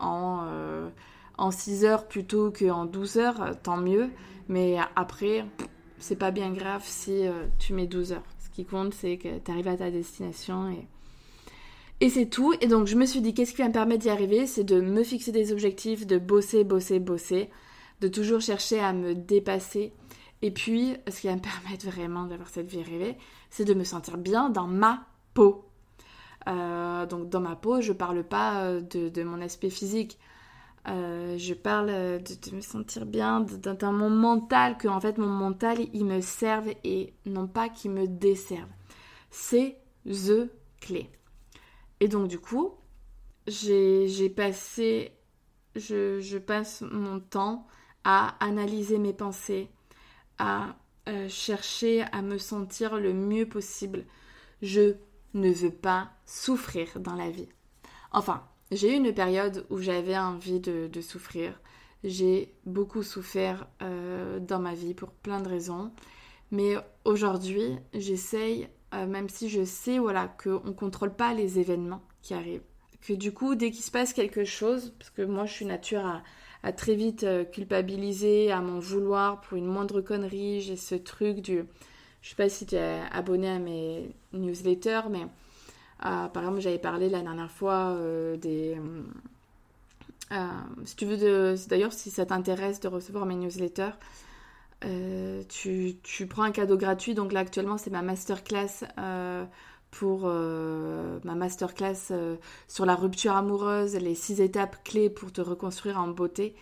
en, 0.00 0.46
en 1.38 1.50
6 1.50 1.84
heures 1.84 2.06
plutôt 2.08 2.50
qu'en 2.50 2.86
12 2.86 3.18
heures, 3.18 3.56
tant 3.62 3.76
mieux. 3.76 4.10
Mais 4.48 4.76
après, 4.94 5.44
c'est 5.98 6.16
pas 6.16 6.30
bien 6.30 6.52
grave 6.52 6.82
si 6.84 7.24
tu 7.58 7.72
mets 7.72 7.86
12 7.86 8.12
heures 8.12 8.22
qui 8.56 8.64
compte, 8.64 8.94
c'est 8.94 9.18
que 9.18 9.38
tu 9.38 9.50
arrives 9.50 9.68
à 9.68 9.76
ta 9.76 9.90
destination 9.90 10.70
et, 10.70 10.88
et 12.00 12.08
c'est 12.08 12.26
tout. 12.26 12.54
Et 12.62 12.68
donc 12.68 12.86
je 12.86 12.96
me 12.96 13.04
suis 13.04 13.20
dit, 13.20 13.34
qu'est-ce 13.34 13.52
qui 13.52 13.60
va 13.60 13.68
me 13.68 13.72
permettre 13.72 14.02
d'y 14.02 14.08
arriver? 14.08 14.46
C'est 14.46 14.64
de 14.64 14.80
me 14.80 15.04
fixer 15.04 15.30
des 15.30 15.52
objectifs, 15.52 16.06
de 16.06 16.16
bosser, 16.16 16.64
bosser, 16.64 16.98
bosser, 16.98 17.50
de 18.00 18.08
toujours 18.08 18.40
chercher 18.40 18.80
à 18.80 18.94
me 18.94 19.14
dépasser. 19.14 19.92
Et 20.40 20.50
puis, 20.50 20.96
ce 21.06 21.20
qui 21.20 21.26
va 21.26 21.36
me 21.36 21.40
permettre 21.64 21.86
vraiment 21.86 22.24
d'avoir 22.24 22.48
cette 22.48 22.66
vie 22.66 22.82
rêvée, 22.82 23.16
c'est 23.50 23.66
de 23.66 23.74
me 23.74 23.84
sentir 23.84 24.16
bien 24.16 24.48
dans 24.48 24.66
ma 24.66 25.04
peau. 25.34 25.64
Euh, 26.48 27.04
donc 27.04 27.28
dans 27.28 27.40
ma 27.40 27.56
peau, 27.56 27.82
je 27.82 27.92
parle 27.92 28.24
pas 28.24 28.62
euh, 28.62 28.80
de 28.80 29.22
mon 29.22 29.42
aspect 29.42 29.70
physique. 29.70 30.18
Euh, 30.88 31.36
je 31.36 31.54
parle 31.54 31.88
de, 31.88 32.54
me 32.54 32.60
sentir 32.60 33.06
bien, 33.06 33.40
dans 33.40 33.92
mon 33.92 34.10
mental, 34.10 34.78
que 34.78 34.86
en 34.86 35.00
fait 35.00 35.18
mon 35.18 35.26
mental 35.26 35.78
il 35.92 36.04
me 36.04 36.20
serve 36.20 36.68
et 36.84 37.14
non 37.24 37.48
pas 37.48 37.68
qu'il 37.68 37.90
me 37.90 38.06
desserve. 38.06 38.68
C'est 39.30 39.78
the 40.04 40.48
clé. 40.80 41.10
Et 42.00 42.08
donc 42.08 42.28
du 42.28 42.38
coup, 42.38 42.74
j'ai 43.46 44.30
passé, 44.30 45.12
je, 45.74 46.20
je, 46.20 46.38
passe 46.38 46.82
mon 46.82 47.20
temps 47.20 47.66
à 48.04 48.36
analyser 48.44 48.98
mes 48.98 49.12
pensées, 49.12 49.68
à 50.38 50.76
euh, 51.08 51.28
chercher 51.28 52.02
à 52.12 52.22
me 52.22 52.38
sentir 52.38 52.96
le 52.96 53.12
mieux 53.12 53.48
possible. 53.48 54.04
Je 54.62 54.94
ne 55.34 55.50
veux 55.50 55.70
pas 55.70 56.10
souffrir 56.24 57.00
dans 57.00 57.14
la 57.14 57.30
vie. 57.30 57.48
Enfin, 58.12 58.44
j'ai 58.72 58.92
eu 58.92 58.96
une 58.96 59.12
période 59.12 59.64
où 59.70 59.78
j'avais 59.78 60.16
envie 60.16 60.60
de, 60.60 61.00
souffrir. 61.00 61.58
J'ai 62.04 62.52
beaucoup 62.64 63.02
souffert 63.02 63.66
euh, 63.82 64.38
dans 64.40 64.58
ma 64.58 64.74
vie 64.74 64.94
pour 64.94 65.10
plein 65.10 65.40
de 65.40 65.48
raisons. 65.48 65.92
Mais 66.50 66.74
aujourd'hui, 67.04 67.76
j'essaye, 67.94 68.68
euh, 68.94 69.06
même 69.06 69.28
si 69.28 69.48
je 69.48 69.64
sais 69.64 69.98
voilà, 69.98 70.28
qu'on 70.28 70.62
ne 70.64 70.72
contrôle 70.72 71.14
pas 71.14 71.34
les 71.34 71.58
événements 71.58 72.02
qui 72.22 72.34
arrivent, 72.34 72.62
que 73.02 73.12
du 73.12 73.32
coup, 73.32 73.54
dès 73.54 73.70
qu'il 73.70 73.84
se 73.84 73.90
passe 73.90 74.12
quelque 74.12 74.44
chose, 74.44 74.92
parce 74.98 75.10
que 75.10 75.22
moi 75.22 75.46
je 75.46 75.52
suis 75.52 75.64
nature 75.64 76.22
à, 76.62 76.72
très 76.72 76.94
vite 76.94 77.22
euh, 77.24 77.44
culpabiliser, 77.44 78.50
à 78.50 78.60
m'en 78.60 78.80
vouloir 78.80 79.40
pour 79.40 79.56
une 79.56 79.66
moindre 79.66 80.00
connerie, 80.00 80.60
j'ai 80.60 80.76
ce 80.76 80.94
truc 80.94 81.38
du... 81.38 81.64
Je 82.22 82.30
sais 82.30 82.36
pas 82.36 82.48
si 82.48 82.66
tu 82.66 82.74
es 82.74 83.00
abonné 83.12 83.48
à 83.48 83.58
mes 83.60 84.10
newsletters, 84.32 85.02
mais 85.08 85.26
par 86.00 86.42
exemple, 86.42 86.60
j'avais 86.60 86.78
parlé 86.78 87.08
la 87.08 87.22
dernière 87.22 87.50
fois 87.50 87.94
euh, 87.94 88.36
des. 88.36 88.76
Euh, 90.32 90.46
si 90.84 90.96
tu 90.96 91.06
veux, 91.06 91.56
d'ailleurs, 91.68 91.92
si 91.92 92.10
ça 92.10 92.26
t'intéresse 92.26 92.80
de 92.80 92.88
recevoir 92.88 93.26
mes 93.26 93.36
newsletters, 93.36 93.94
euh, 94.84 95.42
tu, 95.48 96.26
prends 96.28 96.42
un 96.42 96.50
cadeau 96.50 96.76
gratuit. 96.76 97.14
Donc 97.14 97.32
là, 97.32 97.40
actuellement, 97.40 97.78
c'est 97.78 97.90
ma 97.90 98.02
masterclass 98.02 98.84
pour 99.92 100.26
ma 100.26 101.34
masterclass 101.34 102.12
sur 102.68 102.86
la 102.86 102.94
rupture 102.94 103.34
amoureuse, 103.36 103.94
les 103.94 104.14
six 104.14 104.40
étapes 104.40 104.82
clés 104.84 105.08
pour 105.08 105.32
te 105.32 105.40
reconstruire 105.40 105.98
en 105.98 106.08
beauté. 106.08 106.54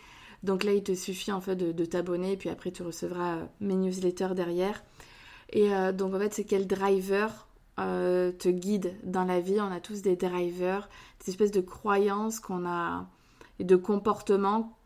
Donc 0.42 0.62
là, 0.62 0.72
il 0.72 0.82
te 0.82 0.94
suffit 0.94 1.32
en 1.32 1.40
fait 1.40 1.56
de, 1.56 1.72
de 1.72 1.84
t'abonner, 1.86 2.36
puis 2.36 2.50
après, 2.50 2.70
tu 2.70 2.82
recevras 2.82 3.38
mes 3.60 3.74
newsletters 3.74 4.34
derrière. 4.36 4.84
Et 5.52 5.70
donc 5.94 6.14
en 6.14 6.18
fait, 6.18 6.34
c'est 6.34 6.44
quel 6.44 6.66
driver 6.66 7.46
euh, 7.80 8.30
te 8.32 8.48
guide 8.48 8.96
dans 9.02 9.24
la 9.24 9.40
vie. 9.40 9.60
On 9.60 9.72
a 9.72 9.80
tous 9.80 10.02
des 10.02 10.16
drivers, 10.16 10.88
des 11.20 11.30
espèces 11.30 11.50
de 11.50 11.60
croyances 11.60 12.40
qu'on 12.40 12.66
a 12.66 13.08
et 13.58 13.64
de 13.64 13.76
comportements 13.76 14.76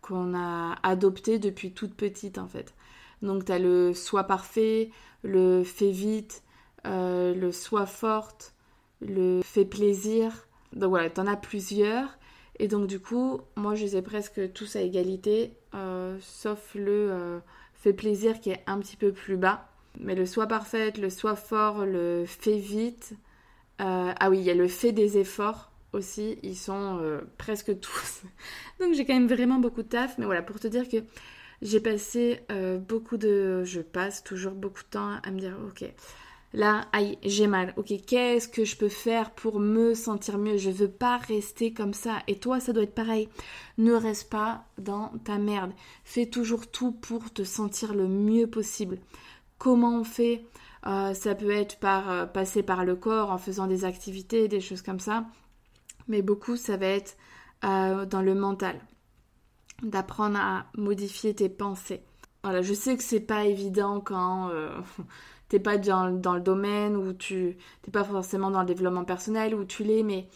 qu'on 0.00 0.34
a 0.34 0.76
adoptés 0.82 1.38
depuis 1.38 1.72
toute 1.72 1.94
petite 1.94 2.38
en 2.38 2.46
fait. 2.46 2.74
Donc 3.22 3.46
tu 3.46 3.52
as 3.52 3.58
le 3.58 3.94
soi 3.94 4.24
parfait, 4.24 4.90
le 5.22 5.64
fait 5.64 5.90
vite, 5.90 6.42
euh, 6.86 7.34
le 7.34 7.52
soi 7.52 7.86
forte, 7.86 8.54
le 9.00 9.40
fait 9.42 9.64
plaisir. 9.64 10.46
Donc 10.74 10.90
voilà, 10.90 11.08
tu 11.08 11.20
en 11.20 11.26
as 11.26 11.36
plusieurs. 11.36 12.18
Et 12.58 12.68
donc 12.68 12.86
du 12.86 13.00
coup, 13.00 13.40
moi 13.56 13.74
je 13.74 13.84
les 13.84 13.96
ai 13.96 14.02
presque 14.02 14.52
tous 14.52 14.76
à 14.76 14.82
égalité, 14.82 15.56
euh, 15.74 16.18
sauf 16.20 16.74
le 16.74 17.40
fait 17.72 17.92
plaisir 17.92 18.40
qui 18.40 18.50
est 18.50 18.62
un 18.66 18.78
petit 18.78 18.96
peu 18.96 19.12
plus 19.12 19.36
bas. 19.36 19.68
Mais 20.00 20.14
le 20.14 20.26
soi 20.26 20.46
parfaite, 20.46 20.98
le 20.98 21.10
soi 21.10 21.36
fort, 21.36 21.86
le 21.86 22.24
fait 22.26 22.58
vite. 22.58 23.14
Euh, 23.80 24.12
ah 24.18 24.30
oui, 24.30 24.38
il 24.38 24.44
y 24.44 24.50
a 24.50 24.54
le 24.54 24.68
fait 24.68 24.92
des 24.92 25.18
efforts 25.18 25.70
aussi. 25.92 26.38
Ils 26.42 26.56
sont 26.56 26.98
euh, 27.00 27.20
presque 27.38 27.78
tous. 27.80 28.22
Donc 28.80 28.94
j'ai 28.94 29.04
quand 29.04 29.14
même 29.14 29.28
vraiment 29.28 29.58
beaucoup 29.58 29.82
de 29.82 29.88
taf. 29.88 30.18
Mais 30.18 30.24
voilà, 30.24 30.42
pour 30.42 30.58
te 30.60 30.68
dire 30.68 30.88
que 30.88 30.98
j'ai 31.62 31.80
passé 31.80 32.40
euh, 32.50 32.78
beaucoup 32.78 33.16
de. 33.16 33.64
Je 33.64 33.80
passe 33.80 34.22
toujours 34.22 34.52
beaucoup 34.52 34.82
de 34.82 34.88
temps 34.88 35.18
à 35.22 35.30
me 35.30 35.38
dire 35.38 35.56
ok, 35.68 35.88
là, 36.52 36.86
aïe, 36.92 37.18
j'ai 37.22 37.46
mal. 37.46 37.72
Ok, 37.76 37.92
qu'est-ce 38.06 38.48
que 38.48 38.64
je 38.64 38.76
peux 38.76 38.88
faire 38.88 39.30
pour 39.30 39.60
me 39.60 39.94
sentir 39.94 40.38
mieux? 40.38 40.56
Je 40.56 40.70
veux 40.70 40.90
pas 40.90 41.18
rester 41.18 41.72
comme 41.72 41.94
ça. 41.94 42.18
Et 42.26 42.38
toi, 42.38 42.60
ça 42.60 42.72
doit 42.72 42.82
être 42.82 42.94
pareil. 42.94 43.28
Ne 43.78 43.92
reste 43.92 44.30
pas 44.30 44.64
dans 44.78 45.12
ta 45.24 45.38
merde. 45.38 45.72
Fais 46.04 46.26
toujours 46.26 46.70
tout 46.70 46.92
pour 46.92 47.32
te 47.32 47.44
sentir 47.44 47.94
le 47.94 48.08
mieux 48.08 48.46
possible. 48.46 48.98
Comment 49.58 50.00
on 50.00 50.04
fait 50.04 50.44
euh, 50.86 51.14
Ça 51.14 51.34
peut 51.34 51.50
être 51.50 51.78
par 51.78 52.10
euh, 52.10 52.26
passer 52.26 52.62
par 52.62 52.84
le 52.84 52.96
corps 52.96 53.30
en 53.30 53.38
faisant 53.38 53.66
des 53.66 53.84
activités, 53.84 54.48
des 54.48 54.60
choses 54.60 54.82
comme 54.82 55.00
ça. 55.00 55.24
Mais 56.08 56.22
beaucoup, 56.22 56.56
ça 56.56 56.76
va 56.76 56.86
être 56.86 57.16
euh, 57.64 58.04
dans 58.06 58.22
le 58.22 58.34
mental. 58.34 58.80
D'apprendre 59.82 60.38
à 60.38 60.66
modifier 60.76 61.34
tes 61.34 61.48
pensées. 61.48 62.02
Voilà, 62.42 62.62
je 62.62 62.74
sais 62.74 62.96
que 62.96 63.02
c'est 63.02 63.20
pas 63.20 63.44
évident 63.44 64.00
quand 64.00 64.50
t'es 65.48 65.58
pas 65.58 65.78
dans, 65.78 66.10
dans, 66.10 66.34
le 66.34 66.40
domaine 66.40 66.94
ou 66.94 67.14
tu 67.14 67.56
t'es 67.82 67.90
pas 67.90 68.04
forcément 68.04 68.50
dans 68.50 68.60
le 68.60 68.66
développement 68.66 69.04
personnel 69.04 69.54
ou 69.54 69.64
tu 69.64 69.82
l'es, 69.82 70.02
mais 70.02 70.28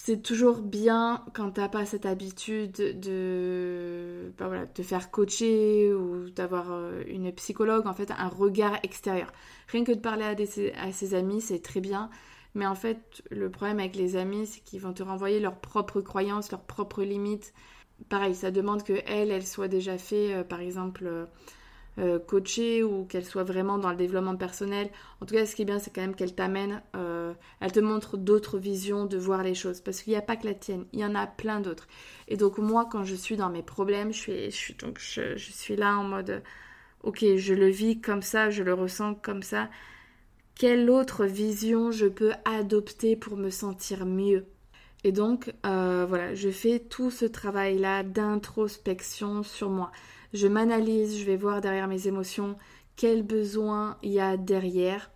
c'est 0.00 0.22
toujours 0.22 0.62
bien 0.62 1.24
quand 1.34 1.50
t'as 1.50 1.68
pas 1.68 1.84
cette 1.84 2.06
habitude 2.06 2.70
de 3.00 4.32
bah 4.38 4.64
te 4.72 4.82
faire 4.82 5.10
coacher 5.10 5.92
ou 5.92 6.30
d'avoir 6.30 6.70
euh, 6.70 7.02
une 7.08 7.32
psychologue, 7.32 7.84
en 7.88 7.92
fait, 7.92 8.12
un 8.12 8.28
regard 8.28 8.78
extérieur. 8.84 9.32
Rien 9.66 9.82
que 9.82 9.90
de 9.90 9.98
parler 9.98 10.24
à, 10.24 10.36
à 10.80 10.92
ses 10.92 11.14
amis, 11.14 11.40
c'est 11.40 11.60
très 11.60 11.80
bien. 11.80 12.10
Mais 12.54 12.64
en 12.64 12.76
fait, 12.76 13.22
le 13.30 13.50
problème 13.50 13.80
avec 13.80 13.96
les 13.96 14.14
amis, 14.14 14.46
c'est 14.46 14.60
qu'ils 14.60 14.80
vont 14.80 14.92
te 14.92 15.02
renvoyer 15.02 15.40
leurs 15.40 15.58
propres 15.58 16.00
croyances, 16.00 16.52
leurs 16.52 16.64
propres 16.64 17.02
limites. 17.02 17.52
Pareil, 18.08 18.36
ça 18.36 18.52
demande 18.52 18.84
que 18.84 19.02
elle, 19.04 19.32
elle 19.32 19.46
soit 19.46 19.68
déjà 19.68 19.98
fait, 19.98 20.32
euh, 20.32 20.44
par 20.44 20.60
exemple, 20.60 21.06
euh, 21.06 21.26
euh, 21.98 22.20
coachée 22.20 22.84
ou 22.84 23.04
qu'elle 23.06 23.24
soit 23.24 23.42
vraiment 23.42 23.76
dans 23.76 23.90
le 23.90 23.96
développement 23.96 24.36
personnel. 24.36 24.88
En 25.20 25.26
tout 25.26 25.34
cas, 25.34 25.46
ce 25.46 25.56
qui 25.56 25.62
est 25.62 25.64
bien, 25.64 25.80
c'est 25.80 25.92
quand 25.92 26.00
même 26.00 26.14
qu'elle 26.14 26.34
t'amène, 26.34 26.80
euh, 26.94 27.32
elle 27.60 27.72
te 27.72 27.80
montre 27.80 28.16
d'autres 28.16 28.56
visions 28.56 29.04
de 29.04 29.18
voir 29.18 29.42
les 29.42 29.54
choses. 29.54 29.80
Parce 29.80 30.02
qu'il 30.02 30.12
n'y 30.12 30.16
a 30.16 30.22
pas 30.22 30.36
que 30.36 30.46
la 30.46 30.54
tienne, 30.54 30.84
il 30.92 31.00
y 31.00 31.04
en 31.04 31.16
a 31.16 31.26
plein 31.26 31.58
d'autres. 31.58 31.88
Et 32.28 32.36
donc 32.36 32.58
moi, 32.58 32.88
quand 32.90 33.02
je 33.02 33.16
suis 33.16 33.36
dans 33.36 33.50
mes 33.50 33.64
problèmes, 33.64 34.12
je 34.12 34.50
suis, 34.50 35.76
là 35.76 35.98
en 35.98 36.04
mode, 36.04 36.42
ok, 37.02 37.24
je 37.36 37.54
le 37.54 37.68
vis 37.68 38.00
comme 38.00 38.22
ça, 38.22 38.48
je 38.48 38.62
le 38.62 38.74
ressens 38.74 39.14
comme 39.16 39.42
ça. 39.42 39.68
Quelle 40.54 40.90
autre 40.90 41.24
vision 41.24 41.90
je 41.90 42.06
peux 42.06 42.32
adopter 42.44 43.16
pour 43.16 43.36
me 43.36 43.50
sentir 43.50 44.06
mieux? 44.06 44.46
Et 45.02 45.10
donc, 45.10 45.52
euh, 45.66 46.06
voilà, 46.08 46.34
je 46.34 46.50
fais 46.50 46.78
tout 46.78 47.10
ce 47.10 47.24
travail-là 47.24 48.04
d'introspection 48.04 49.42
sur 49.42 49.68
moi 49.70 49.90
je 50.32 50.46
m'analyse, 50.46 51.18
je 51.18 51.24
vais 51.24 51.36
voir 51.36 51.60
derrière 51.60 51.88
mes 51.88 52.06
émotions 52.06 52.56
quels 52.96 53.22
besoins 53.22 53.96
il 54.02 54.12
y 54.12 54.20
a 54.20 54.36
derrière. 54.36 55.10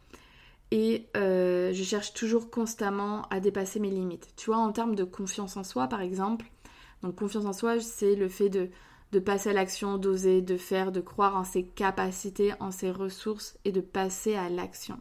Et 0.71 1.09
euh, 1.17 1.73
je 1.73 1.83
cherche 1.83 2.15
toujours 2.15 2.51
constamment 2.51 3.23
à 3.29 3.41
dépasser 3.41 3.79
mes 3.79 3.91
limites. 3.91 4.29
Tu 4.37 4.47
vois, 4.47 4.57
en 4.57 4.73
termes 4.73 4.95
de 4.95 5.05
confiance 5.05 5.57
en 5.59 5.65
soi, 5.65 5.87
par 5.87 6.01
exemple, 6.01 6.47
donc 7.03 7.17
confiance 7.17 7.45
en 7.45 7.53
soi, 7.53 7.79
c'est 7.81 8.15
le 8.15 8.29
fait 8.29 8.49
de, 8.49 8.71
de 9.13 9.19
passer 9.19 9.51
à 9.51 9.53
l'action, 9.53 9.99
d'oser, 9.99 10.41
de 10.41 10.57
faire, 10.57 10.91
de 10.91 11.01
croire 11.01 11.37
en 11.37 11.45
ses 11.45 11.65
capacités, 11.65 12.55
en 12.61 12.71
ses 12.71 12.91
ressources 12.91 13.59
et 13.65 13.73
de 13.73 13.83
passer 13.83 14.35
à 14.35 14.49
l'action. 14.49 14.99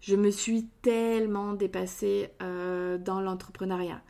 Je 0.00 0.16
me 0.16 0.30
suis 0.30 0.66
tellement 0.80 1.52
dépassée 1.52 2.30
euh, 2.40 2.96
dans 2.96 3.20
l'entrepreneuriat. 3.20 4.00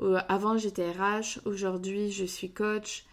Euh, 0.00 0.20
avant 0.28 0.56
j'étais 0.56 0.92
RH, 0.92 1.40
aujourd'hui 1.44 2.12
je 2.12 2.24
suis 2.24 2.52
coach 2.52 3.04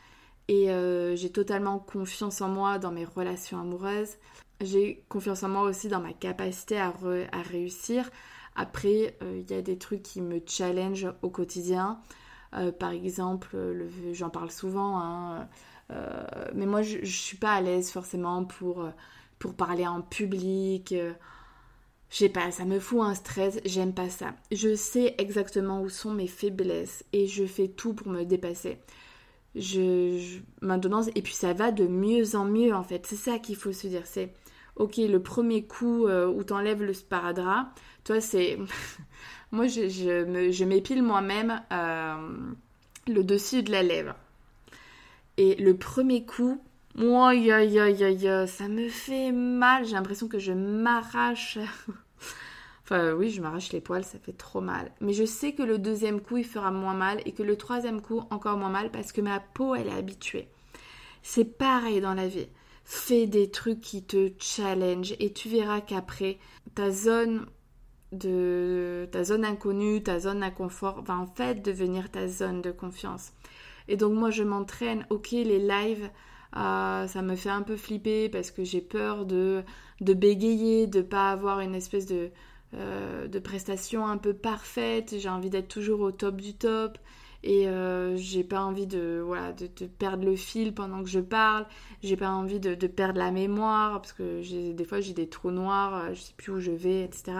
et 0.47 0.71
euh, 0.71 1.15
j'ai 1.15 1.31
totalement 1.31 1.79
confiance 1.79 2.41
en 2.41 2.49
moi 2.49 2.79
dans 2.79 2.91
mes 2.91 3.05
relations 3.05 3.59
amoureuses. 3.59 4.15
J'ai 4.61 5.03
confiance 5.09 5.43
en 5.43 5.49
moi 5.49 5.63
aussi 5.63 5.87
dans 5.87 5.99
ma 5.99 6.13
capacité 6.13 6.79
à, 6.79 6.91
réussir. 7.51 8.09
Après, 8.55 9.15
il 9.21 9.49
y 9.51 9.53
a 9.53 9.61
des 9.61 9.77
trucs 9.77 10.01
qui 10.01 10.21
me 10.21 10.41
challenge 10.45 11.07
au 11.21 11.29
quotidien. 11.29 11.99
Euh, 12.53 12.71
par 12.71 12.91
exemple, 12.91 13.57
j'en 14.13 14.29
parle 14.29 14.51
souvent, 14.51 14.99
hein, 14.99 15.47
euh, 15.91 16.25
mais 16.53 16.65
moi 16.65 16.81
je, 16.81 16.99
ne 16.99 17.05
suis 17.05 17.37
pas 17.37 17.53
à 17.53 17.61
l'aise 17.61 17.91
forcément 17.91 18.43
pour, 18.45 18.81
euh, 18.81 18.91
pour 19.39 19.53
parler 19.53 19.85
en 19.85 20.01
public. 20.01 20.93
je 22.09 22.15
sais 22.15 22.29
pas, 22.29 22.51
ça 22.51 22.65
me 22.65 22.79
fout 22.79 23.01
un 23.01 23.15
stress, 23.15 23.59
j'aime 23.65 23.93
pas 23.93 24.09
ça. 24.09 24.33
Je 24.51 24.75
sais 24.75 25.15
exactement 25.17 25.81
où 25.81 25.89
sont 25.89 26.13
mes 26.13 26.27
faiblesses 26.27 27.03
et 27.13 27.27
je 27.27 27.45
fais 27.45 27.67
tout 27.67 27.93
pour 27.93 28.07
me 28.07 28.23
dépasser. 28.23 28.79
Je, 29.57 30.39
maintenant, 30.61 31.01
et 31.15 31.21
puis 31.21 31.33
ça 31.33 31.53
va 31.53 31.71
de 31.71 31.87
mieux 31.87 32.35
en 32.35 32.45
mieux 32.45 32.73
en 32.73 32.83
fait. 32.83 33.05
C'est 33.05 33.15
ça 33.15 33.39
qu'il 33.39 33.55
faut 33.55 33.73
se 33.73 33.87
dire. 33.87 34.05
C'est 34.05 34.33
ok, 34.75 34.97
le 34.97 35.19
premier 35.19 35.65
coup 35.65 36.07
où 36.07 36.43
tu 36.43 36.53
enlèves 36.53 36.83
le 36.83 36.93
sparadrap, 36.93 37.67
toi 38.03 38.21
c'est 38.21 38.59
Moi, 39.51 39.67
je, 39.67 40.63
m'épile 40.65 41.03
moi-même 41.03 41.61
euh, 41.71 42.29
le 43.07 43.23
dessus 43.23 43.63
de 43.63 43.71
la 43.71 43.81
lèvre. 43.81 44.15
Et 45.37 45.55
le 45.55 45.77
premier 45.77 46.25
coup, 46.25 46.61
moi, 46.95 47.33
ça 47.35 48.67
me 48.67 48.89
fait 48.89 49.31
mal. 49.31 49.85
J'ai 49.85 49.93
l'impression 49.93 50.27
que 50.27 50.39
je 50.39 50.51
m'arrache. 50.51 51.59
enfin, 52.89 53.13
oui, 53.13 53.29
je 53.29 53.41
m'arrache 53.41 53.73
les 53.73 53.81
poils, 53.81 54.05
ça 54.05 54.17
fait 54.17 54.33
trop 54.33 54.61
mal. 54.61 54.91
Mais 55.01 55.13
je 55.13 55.25
sais 55.25 55.53
que 55.53 55.63
le 55.63 55.77
deuxième 55.77 56.21
coup, 56.21 56.37
il 56.37 56.45
fera 56.45 56.71
moins 56.71 56.93
mal 56.93 57.19
et 57.25 57.33
que 57.33 57.43
le 57.43 57.57
troisième 57.57 58.01
coup, 58.01 58.21
encore 58.29 58.57
moins 58.57 58.69
mal 58.69 58.91
parce 58.91 59.11
que 59.11 59.21
ma 59.21 59.39
peau, 59.39 59.75
elle 59.75 59.87
est 59.87 59.97
habituée. 59.97 60.47
C'est 61.21 61.57
pareil 61.57 61.99
dans 61.99 62.13
la 62.13 62.27
vie. 62.27 62.47
Fais 62.85 63.27
des 63.27 63.51
trucs 63.51 63.81
qui 63.81 64.03
te 64.03 64.31
challenge 64.39 65.13
et 65.19 65.33
tu 65.33 65.49
verras 65.49 65.81
qu'après, 65.81 66.37
ta 66.75 66.89
zone 66.91 67.45
de 68.13 69.09
ta 69.11 69.25
zone 69.25 69.43
inconnue, 69.43 70.01
ta 70.01 70.19
zone 70.19 70.39
d'inconfort 70.39 71.01
va 71.03 71.17
en 71.17 71.27
fait 71.27 71.61
devenir 71.61 72.09
ta 72.09 72.29
zone 72.29 72.61
de 72.61 72.71
confiance. 72.71 73.33
Et 73.89 73.97
donc 73.97 74.13
moi 74.13 74.29
je 74.29 74.43
m'entraîne, 74.43 75.05
ok 75.09 75.31
les 75.31 75.59
lives, 75.59 76.09
euh, 76.55 77.07
ça 77.07 77.21
me 77.21 77.35
fait 77.35 77.49
un 77.49 77.63
peu 77.63 77.75
flipper 77.75 78.29
parce 78.29 78.51
que 78.51 78.63
j'ai 78.63 78.79
peur 78.79 79.25
de, 79.25 79.63
de 79.99 80.13
bégayer, 80.13 80.87
de 80.87 81.01
pas 81.01 81.31
avoir 81.31 81.59
une 81.59 81.75
espèce 81.75 82.05
de, 82.05 82.31
euh, 82.73 83.27
de 83.27 83.39
prestation 83.39 84.07
un 84.07 84.17
peu 84.17 84.33
parfaite, 84.33 85.15
j'ai 85.17 85.29
envie 85.29 85.49
d'être 85.49 85.67
toujours 85.67 86.01
au 86.01 86.11
top 86.11 86.41
du 86.41 86.53
top 86.53 86.97
et 87.43 87.67
euh, 87.67 88.17
j'ai 88.17 88.43
pas 88.43 88.61
envie 88.61 88.87
de, 88.87 89.21
voilà, 89.23 89.53
de, 89.53 89.67
perdre 89.85 90.25
le 90.25 90.35
fil 90.35 90.73
pendant 90.73 91.03
que 91.03 91.09
je 91.09 91.19
parle, 91.19 91.65
j'ai 92.03 92.17
pas 92.17 92.29
envie 92.29 92.59
de, 92.59 92.75
perdre 92.87 93.19
la 93.19 93.31
mémoire 93.31 94.01
parce 94.01 94.13
que 94.13 94.71
des 94.71 94.85
fois 94.85 94.99
j'ai 94.99 95.13
des 95.13 95.29
trous 95.29 95.51
noirs, 95.51 96.13
je 96.13 96.19
sais 96.19 96.33
plus 96.35 96.51
où 96.51 96.59
je 96.59 96.71
vais, 96.71 97.03
etc. 97.03 97.37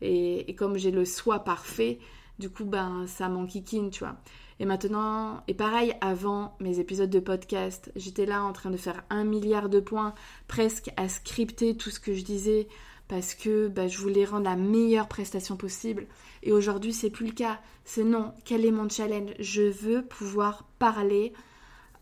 Et, 0.00 0.54
comme 0.54 0.76
j'ai 0.76 0.90
le 0.90 1.04
soi 1.04 1.40
parfait, 1.40 1.98
du 2.38 2.50
coup, 2.50 2.64
ben, 2.64 3.06
ça 3.06 3.28
m'enquiquine, 3.28 3.90
tu 3.90 4.00
vois. 4.00 4.16
Et 4.60 4.64
maintenant, 4.64 5.42
et 5.46 5.54
pareil, 5.54 5.94
avant 6.00 6.56
mes 6.60 6.80
épisodes 6.80 7.10
de 7.10 7.20
podcast, 7.20 7.92
j'étais 7.96 8.26
là 8.26 8.42
en 8.42 8.52
train 8.52 8.70
de 8.70 8.76
faire 8.76 9.04
un 9.08 9.24
milliard 9.24 9.68
de 9.68 9.80
points, 9.80 10.14
presque 10.48 10.90
à 10.96 11.08
scripter 11.08 11.76
tout 11.76 11.90
ce 11.90 12.00
que 12.00 12.12
je 12.12 12.24
disais, 12.24 12.68
parce 13.08 13.34
que 13.34 13.68
ben, 13.68 13.88
je 13.88 13.98
voulais 13.98 14.24
rendre 14.24 14.44
la 14.44 14.56
meilleure 14.56 15.08
prestation 15.08 15.56
possible. 15.56 16.06
Et 16.42 16.52
aujourd'hui, 16.52 16.92
c'est 16.92 17.10
plus 17.10 17.26
le 17.26 17.32
cas. 17.32 17.58
C'est 17.84 18.04
non, 18.04 18.32
quel 18.44 18.64
est 18.64 18.70
mon 18.70 18.88
challenge? 18.88 19.30
Je 19.38 19.62
veux 19.62 20.02
pouvoir 20.02 20.64
parler 20.78 21.32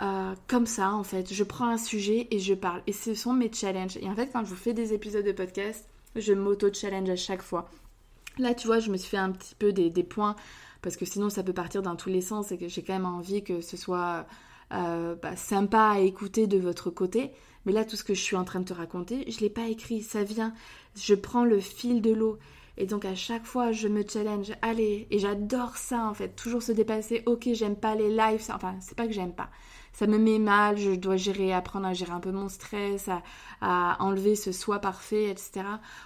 euh, 0.03 0.35
comme 0.49 0.67
ça, 0.67 0.93
en 0.93 1.05
fait. 1.05 1.33
Je 1.33 1.45
prends 1.45 1.69
un 1.69 1.79
sujet 1.79 2.27
et 2.31 2.39
je 2.41 2.55
parle. 2.55 2.83
Et 2.87 2.93
ce 2.93 3.15
sont 3.15 3.33
mes 3.33 3.53
challenges. 3.53 3.97
Et 3.99 4.09
en 4.09 4.15
fait, 4.15 4.31
quand 4.33 4.45
je 4.45 4.51
vous 4.51 4.57
fais 4.57 4.75
des 4.75 4.93
épisodes 4.93 5.25
de 5.25 5.33
podcast, 5.33 5.89
je 6.17 6.33
m'auto-challenge 6.33 7.09
à 7.09 7.17
chaque 7.17 7.43
fois. 7.43 7.71
Là, 8.39 8.55
tu 8.55 8.67
vois, 8.67 8.81
je 8.81 8.91
me 8.91 8.97
suis 8.97 9.11
fait 9.11 9.17
un 9.17 9.31
petit 9.31 9.55
peu 9.55 9.73
des, 9.73 9.91
points 10.03 10.37
parce 10.83 10.97
que 10.97 11.05
sinon 11.05 11.31
ça 11.31 11.43
peut 11.43 11.55
partir 11.55 11.83
dans 11.83 11.97
tous 11.97 12.11
les 12.11 12.21
sens 12.21 12.53
et 12.53 12.59
que 12.59 12.69
j'ai 12.69 12.83
quand 12.83 12.93
même 12.93 13.07
envie 13.07 13.43
que 13.43 13.61
ce 13.61 13.77
soit 13.77 14.27
euh, 14.73 15.15
bah, 15.15 15.37
sympa 15.37 15.93
à 15.95 16.01
écouter 16.01 16.47
de 16.47 16.59
votre 16.59 16.91
côté. 16.91 17.33
Mais 17.67 17.73
là, 17.73 17.85
tout 17.85 17.97
ce 17.97 18.05
que 18.05 18.15
je 18.15 18.23
suis 18.23 18.37
en 18.37 18.45
train 18.45 18.61
de 18.61 18.65
te 18.65 18.73
raconter, 18.73 19.25
je 19.29 19.37
ne 19.37 19.41
l'ai 19.41 19.51
pas 19.51 19.69
écrit, 19.69 20.03
ça 20.03 20.25
vient. 20.25 20.55
Je 20.95 21.15
prends 21.15 21.45
le 21.45 21.61
fil 21.61 22.01
de 22.01 22.13
l'eau. 22.13 22.39
Et 22.79 22.87
donc 22.87 23.05
à 23.05 23.15
chaque 23.15 23.45
fois, 23.45 23.73
je 23.73 23.89
me 23.89 24.03
challenge. 24.07 24.53
Allez, 24.63 25.07
et 25.11 25.19
j'adore 25.19 25.77
ça 25.77 26.07
en 26.07 26.15
fait, 26.15 26.37
toujours 26.37 26.63
se 26.63 26.73
dépasser. 26.73 27.23
Ok, 27.27 27.49
j'aime 27.53 27.77
pas 27.77 27.95
les 27.95 28.11
lives, 28.11 28.45
enfin, 28.51 28.77
c'est 28.81 28.97
pas 28.97 29.07
que 29.07 29.13
j'aime 29.13 29.35
pas 29.35 29.51
ça 29.97 30.07
me 30.07 30.19
met 30.19 30.39
mal, 30.39 30.77
je 30.77 30.91
dois 30.91 31.17
gérer, 31.17 31.55
apprendre 31.55 31.87
à 31.87 31.95
gérer 31.95 32.13
un 32.13 32.21
peu 32.21 32.31
mon 32.31 32.51
stress, 32.51 33.09
à, 33.63 33.97
enlever 33.99 34.37
ce 34.37 34.53
soi 34.53 34.79
parfait, 34.79 35.31
etc. 35.31 35.63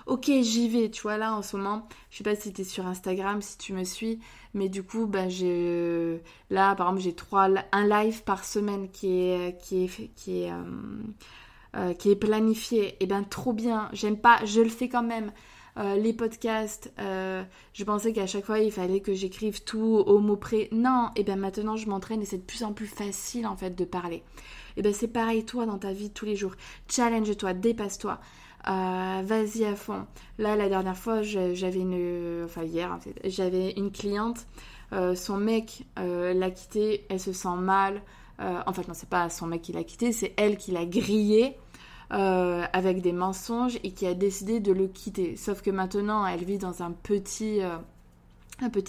Ok, 0.06 0.26
j'y 0.26 0.68
vais, 0.68 0.90
tu 0.90 1.02
vois, 1.02 1.18
là 1.18 1.34
en 1.34 1.42
ce 1.42 1.56
moment, 1.56 1.88
je 2.10 2.18
sais 2.18 2.24
pas 2.24 2.36
si 2.36 2.52
tu 2.52 2.60
es 2.60 2.64
sur 2.64 2.86
Instagram, 2.86 3.42
si 3.42 3.58
tu 3.58 3.72
me 3.72 3.82
suis, 3.82 4.20
mais 4.54 4.68
du 4.68 4.84
coup, 4.84 5.06
bah, 5.06 5.28
j'ai, 5.28 6.22
là 6.50 6.76
par 6.76 6.86
exemple, 6.86 7.02
j'ai 7.02 7.14
trois, 7.14 7.48
un 7.72 7.88
live 7.88 8.22
par 8.22 8.44
semaine 8.44 8.88
qui 8.90 9.22
est, 9.22 9.60
qui 9.60 9.84
est, 9.86 10.14
qui 10.14 10.42
est, 10.42 10.52
euh, 10.52 10.62
euh, 11.76 11.94
qui 11.94 12.10
est 12.10 12.16
planifié, 12.16 12.96
et 12.98 13.06
ben 13.06 13.22
trop 13.22 13.52
bien, 13.52 13.88
j'aime 13.92 14.16
pas, 14.16 14.44
je 14.44 14.60
le 14.60 14.68
fais 14.68 14.88
quand 14.88 15.04
même. 15.04 15.30
Euh, 15.78 15.94
les 15.94 16.12
podcasts, 16.12 16.92
euh, 16.98 17.44
je 17.74 17.84
pensais 17.84 18.12
qu'à 18.12 18.26
chaque 18.26 18.44
fois 18.44 18.58
il 18.58 18.72
fallait 18.72 18.98
que 18.98 19.14
j'écrive 19.14 19.62
tout 19.62 20.02
au 20.04 20.18
mot 20.18 20.36
près. 20.36 20.68
Non, 20.72 21.10
et 21.14 21.22
bien 21.22 21.36
maintenant 21.36 21.76
je 21.76 21.88
m'entraîne 21.88 22.22
et 22.22 22.24
c'est 22.24 22.38
de 22.38 22.42
plus 22.42 22.64
en 22.64 22.72
plus 22.72 22.88
facile 22.88 23.46
en 23.46 23.56
fait 23.56 23.76
de 23.76 23.84
parler. 23.84 24.24
Et 24.76 24.82
bien 24.82 24.92
c'est 24.92 25.06
pareil 25.06 25.44
toi 25.44 25.64
dans 25.64 25.78
ta 25.78 25.92
vie 25.92 26.10
tous 26.10 26.24
les 26.24 26.34
jours. 26.34 26.56
Challenge-toi, 26.88 27.54
dépasse-toi. 27.54 28.18
Vas-y 28.66 29.64
à 29.64 29.76
fond. 29.76 30.06
Là, 30.38 30.56
la 30.56 30.68
dernière 30.68 30.96
fois, 30.96 31.22
j'avais 31.22 31.80
une. 31.80 32.44
Enfin, 32.44 32.64
hier, 32.64 32.92
en 32.92 33.00
fait, 33.00 33.14
j'avais 33.24 33.70
une 33.72 33.90
cliente. 33.90 34.46
son 35.14 35.36
mec 35.38 35.86
l'a 35.96 36.50
quittée, 36.50 37.06
elle 37.08 37.20
se 37.20 37.32
sent 37.32 37.56
mal. 37.56 38.02
En 38.40 38.72
fait, 38.72 38.88
non, 38.88 38.94
c'est 38.94 39.08
pas 39.08 39.28
son 39.28 39.46
mec 39.46 39.62
qui 39.62 39.72
l'a 39.72 39.84
quittée, 39.84 40.12
c'est 40.12 40.32
elle 40.36 40.56
qui 40.56 40.72
l'a 40.72 40.86
grillée. 40.86 41.56
Euh, 42.12 42.64
avec 42.72 43.02
des 43.02 43.12
mensonges 43.12 43.78
et 43.84 43.92
qui 43.92 44.04
a 44.04 44.14
décidé 44.14 44.58
de 44.58 44.72
le 44.72 44.88
quitter. 44.88 45.36
Sauf 45.36 45.62
que 45.62 45.70
maintenant, 45.70 46.26
elle 46.26 46.42
vit 46.42 46.58
dans 46.58 46.82
un 46.82 46.90
petit, 46.90 47.60
euh, 47.62 47.76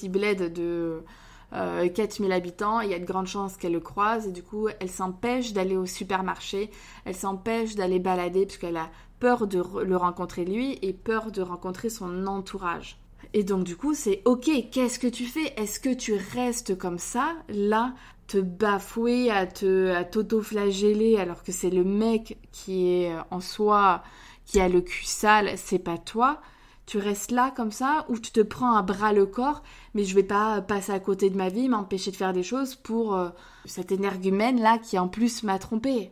bled 0.09 0.51
de 0.51 1.03
4000 1.51 2.31
euh, 2.31 2.35
habitants. 2.35 2.81
Il 2.81 2.89
y 2.89 2.95
a 2.95 2.99
de 2.99 3.05
grandes 3.05 3.27
chances 3.27 3.57
qu'elle 3.57 3.73
le 3.73 3.79
croise 3.79 4.25
et 4.25 4.31
du 4.31 4.41
coup, 4.41 4.69
elle 4.79 4.89
s'empêche 4.89 5.53
d'aller 5.53 5.77
au 5.77 5.85
supermarché, 5.85 6.71
elle 7.05 7.13
s'empêche 7.13 7.75
d'aller 7.75 7.99
balader 7.99 8.47
parce 8.47 8.57
qu'elle 8.57 8.77
a 8.77 8.89
peur 9.19 9.45
de 9.45 9.61
le 9.83 9.97
rencontrer 9.97 10.43
lui 10.43 10.79
et 10.81 10.91
peur 10.91 11.31
de 11.31 11.43
rencontrer 11.43 11.91
son 11.91 12.25
entourage. 12.25 12.97
Et 13.33 13.43
donc 13.43 13.65
du 13.65 13.77
coup, 13.77 13.93
c'est 13.93 14.23
ok, 14.25 14.49
qu'est-ce 14.71 14.97
que 14.97 15.05
tu 15.05 15.25
fais? 15.25 15.53
Est-ce 15.57 15.79
que 15.79 15.93
tu 15.93 16.15
restes 16.33 16.75
comme 16.75 16.97
ça, 16.97 17.33
là, 17.49 17.93
te 18.31 18.37
bafouer, 18.37 19.29
à 19.29 19.45
te 19.45 19.89
à 19.89 20.05
t'auto-flageller 20.05 21.17
alors 21.17 21.43
que 21.43 21.51
c'est 21.51 21.69
le 21.69 21.83
mec 21.83 22.37
qui 22.53 22.87
est 22.87 23.13
euh, 23.13 23.21
en 23.29 23.41
soi 23.41 24.03
qui 24.45 24.61
a 24.61 24.69
le 24.69 24.79
cul 24.79 25.03
sale, 25.05 25.51
c'est 25.57 25.79
pas 25.79 25.97
toi. 25.97 26.41
Tu 26.85 26.97
restes 26.97 27.31
là 27.31 27.51
comme 27.53 27.73
ça 27.73 28.05
ou 28.07 28.17
tu 28.17 28.31
te 28.31 28.39
prends 28.39 28.75
à 28.75 28.83
bras 28.83 29.11
le 29.11 29.25
corps, 29.25 29.63
mais 29.93 30.05
je 30.05 30.15
vais 30.15 30.23
pas 30.23 30.61
passer 30.61 30.93
à 30.93 30.99
côté 31.01 31.29
de 31.29 31.35
ma 31.35 31.49
vie, 31.49 31.67
m'empêcher 31.67 32.11
de 32.11 32.15
faire 32.15 32.31
des 32.31 32.43
choses 32.43 32.75
pour 32.75 33.15
euh, 33.15 33.29
cet 33.65 33.91
énergumène 33.91 34.61
là 34.61 34.77
qui 34.77 34.97
en 34.97 35.09
plus 35.09 35.43
m'a 35.43 35.59
trompé. 35.59 36.11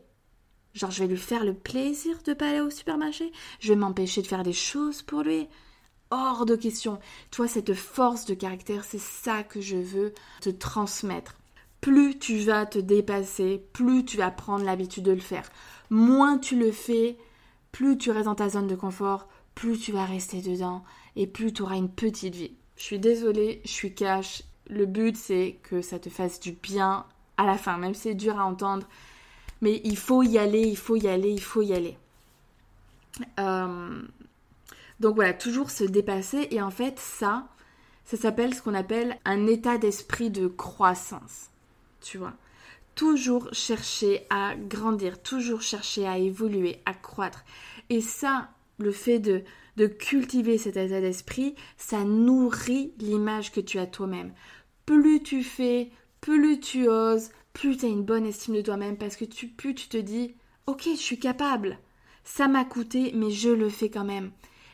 Genre 0.73 0.91
je 0.91 1.03
vais 1.03 1.09
lui 1.09 1.17
faire 1.17 1.45
le 1.45 1.53
plaisir 1.53 2.17
de 2.25 2.33
pas 2.33 2.49
aller 2.49 2.59
au 2.59 2.69
supermarché, 2.69 3.31
je 3.61 3.69
vais 3.69 3.79
m'empêcher 3.79 4.21
de 4.21 4.27
faire 4.27 4.43
des 4.43 4.53
choses 4.53 5.03
pour 5.03 5.21
lui. 5.21 5.47
Hors 6.11 6.45
de 6.45 6.55
question. 6.55 6.99
Toi, 7.31 7.47
cette 7.47 7.75
force 7.75 8.25
de 8.25 8.33
caractère, 8.33 8.83
c'est 8.83 8.99
ça 8.99 9.43
que 9.43 9.61
je 9.61 9.77
veux 9.77 10.13
te 10.41 10.49
transmettre 10.49 11.38
plus 11.81 12.19
tu 12.19 12.39
vas 12.39 12.65
te 12.65 12.79
dépasser, 12.79 13.63
plus 13.73 14.05
tu 14.05 14.17
vas 14.17 14.31
prendre 14.31 14.65
l'habitude 14.65 15.03
de 15.03 15.11
le 15.11 15.19
faire. 15.19 15.49
Moins 15.89 16.37
tu 16.37 16.57
le 16.57 16.71
fais, 16.71 17.17
plus 17.71 17.97
tu 17.97 18.11
restes 18.11 18.25
dans 18.25 18.35
ta 18.35 18.49
zone 18.49 18.67
de 18.67 18.75
confort, 18.75 19.27
plus 19.55 19.79
tu 19.79 19.91
vas 19.91 20.05
rester 20.05 20.41
dedans 20.41 20.83
et 21.15 21.27
plus 21.27 21.53
tu 21.53 21.61
auras 21.61 21.77
une 21.77 21.89
petite 21.89 22.35
vie. 22.35 22.53
Je 22.75 22.83
suis 22.83 22.99
désolée, 22.99 23.61
je 23.65 23.71
suis 23.71 23.93
cash. 23.93 24.43
Le 24.69 24.85
but 24.85 25.15
c'est 25.17 25.57
que 25.63 25.81
ça 25.81 25.99
te 25.99 26.09
fasse 26.09 26.39
du 26.39 26.51
bien 26.51 27.05
à 27.37 27.45
la 27.45 27.57
fin, 27.57 27.77
même 27.77 27.93
si 27.93 28.01
c'est 28.01 28.15
dur 28.15 28.39
à 28.39 28.45
entendre. 28.45 28.87
Mais 29.61 29.81
il 29.83 29.97
faut 29.97 30.23
y 30.23 30.37
aller, 30.37 30.61
il 30.61 30.77
faut 30.77 30.95
y 30.95 31.07
aller, 31.07 31.31
il 31.31 31.41
faut 31.41 31.61
y 31.61 31.73
aller. 31.73 31.97
Euh, 33.39 34.01
donc 34.99 35.15
voilà, 35.15 35.33
toujours 35.33 35.71
se 35.71 35.83
dépasser. 35.83 36.47
Et 36.51 36.61
en 36.61 36.71
fait, 36.71 36.99
ça, 36.99 37.47
ça 38.05 38.17
s'appelle 38.17 38.53
ce 38.53 38.61
qu'on 38.61 38.73
appelle 38.73 39.17
un 39.25 39.47
état 39.47 39.77
d'esprit 39.77 40.29
de 40.29 40.47
croissance 40.47 41.49
tu 42.01 42.17
vois. 42.17 42.33
toujours 42.95 43.47
chercher 43.53 44.25
à 44.29 44.55
grandir, 44.55 45.21
toujours 45.21 45.61
chercher 45.61 46.05
à 46.05 46.17
évoluer, 46.17 46.81
à 46.85 46.93
croître. 46.93 47.45
Et 47.89 48.01
ça, 48.01 48.49
le 48.77 48.91
fait 48.91 49.19
de, 49.19 49.43
de 49.77 49.87
cultiver 49.87 50.57
cet 50.57 50.75
état 50.75 50.99
d'esprit, 50.99 51.55
ça 51.77 52.03
nourrit 52.03 52.93
l'image 52.99 53.51
que 53.51 53.61
tu 53.61 53.79
as 53.79 53.87
toi-même. 53.87 54.33
Plus 54.85 55.23
tu 55.23 55.43
fais, 55.43 55.91
plus 56.19 56.59
tu 56.59 56.89
oses, 56.89 57.29
plus 57.53 57.77
tu 57.77 57.85
as 57.85 57.89
une 57.89 58.03
bonne 58.03 58.25
estime 58.25 58.55
de 58.55 58.61
toi-même 58.61 58.97
parce 58.97 59.15
que 59.15 59.25
plus 59.25 59.75
tu 59.75 59.87
te 59.87 59.97
dis, 59.97 60.35
ok, 60.67 60.83
je 60.85 61.01
suis 61.01 61.19
capable. 61.19 61.79
Ça 62.23 62.47
m'a 62.47 62.65
coûté, 62.65 63.11
mais 63.15 63.31
je 63.31 63.49
le 63.49 63.69
fais 63.69 63.89
quand 63.89 64.03
même. 64.03 64.31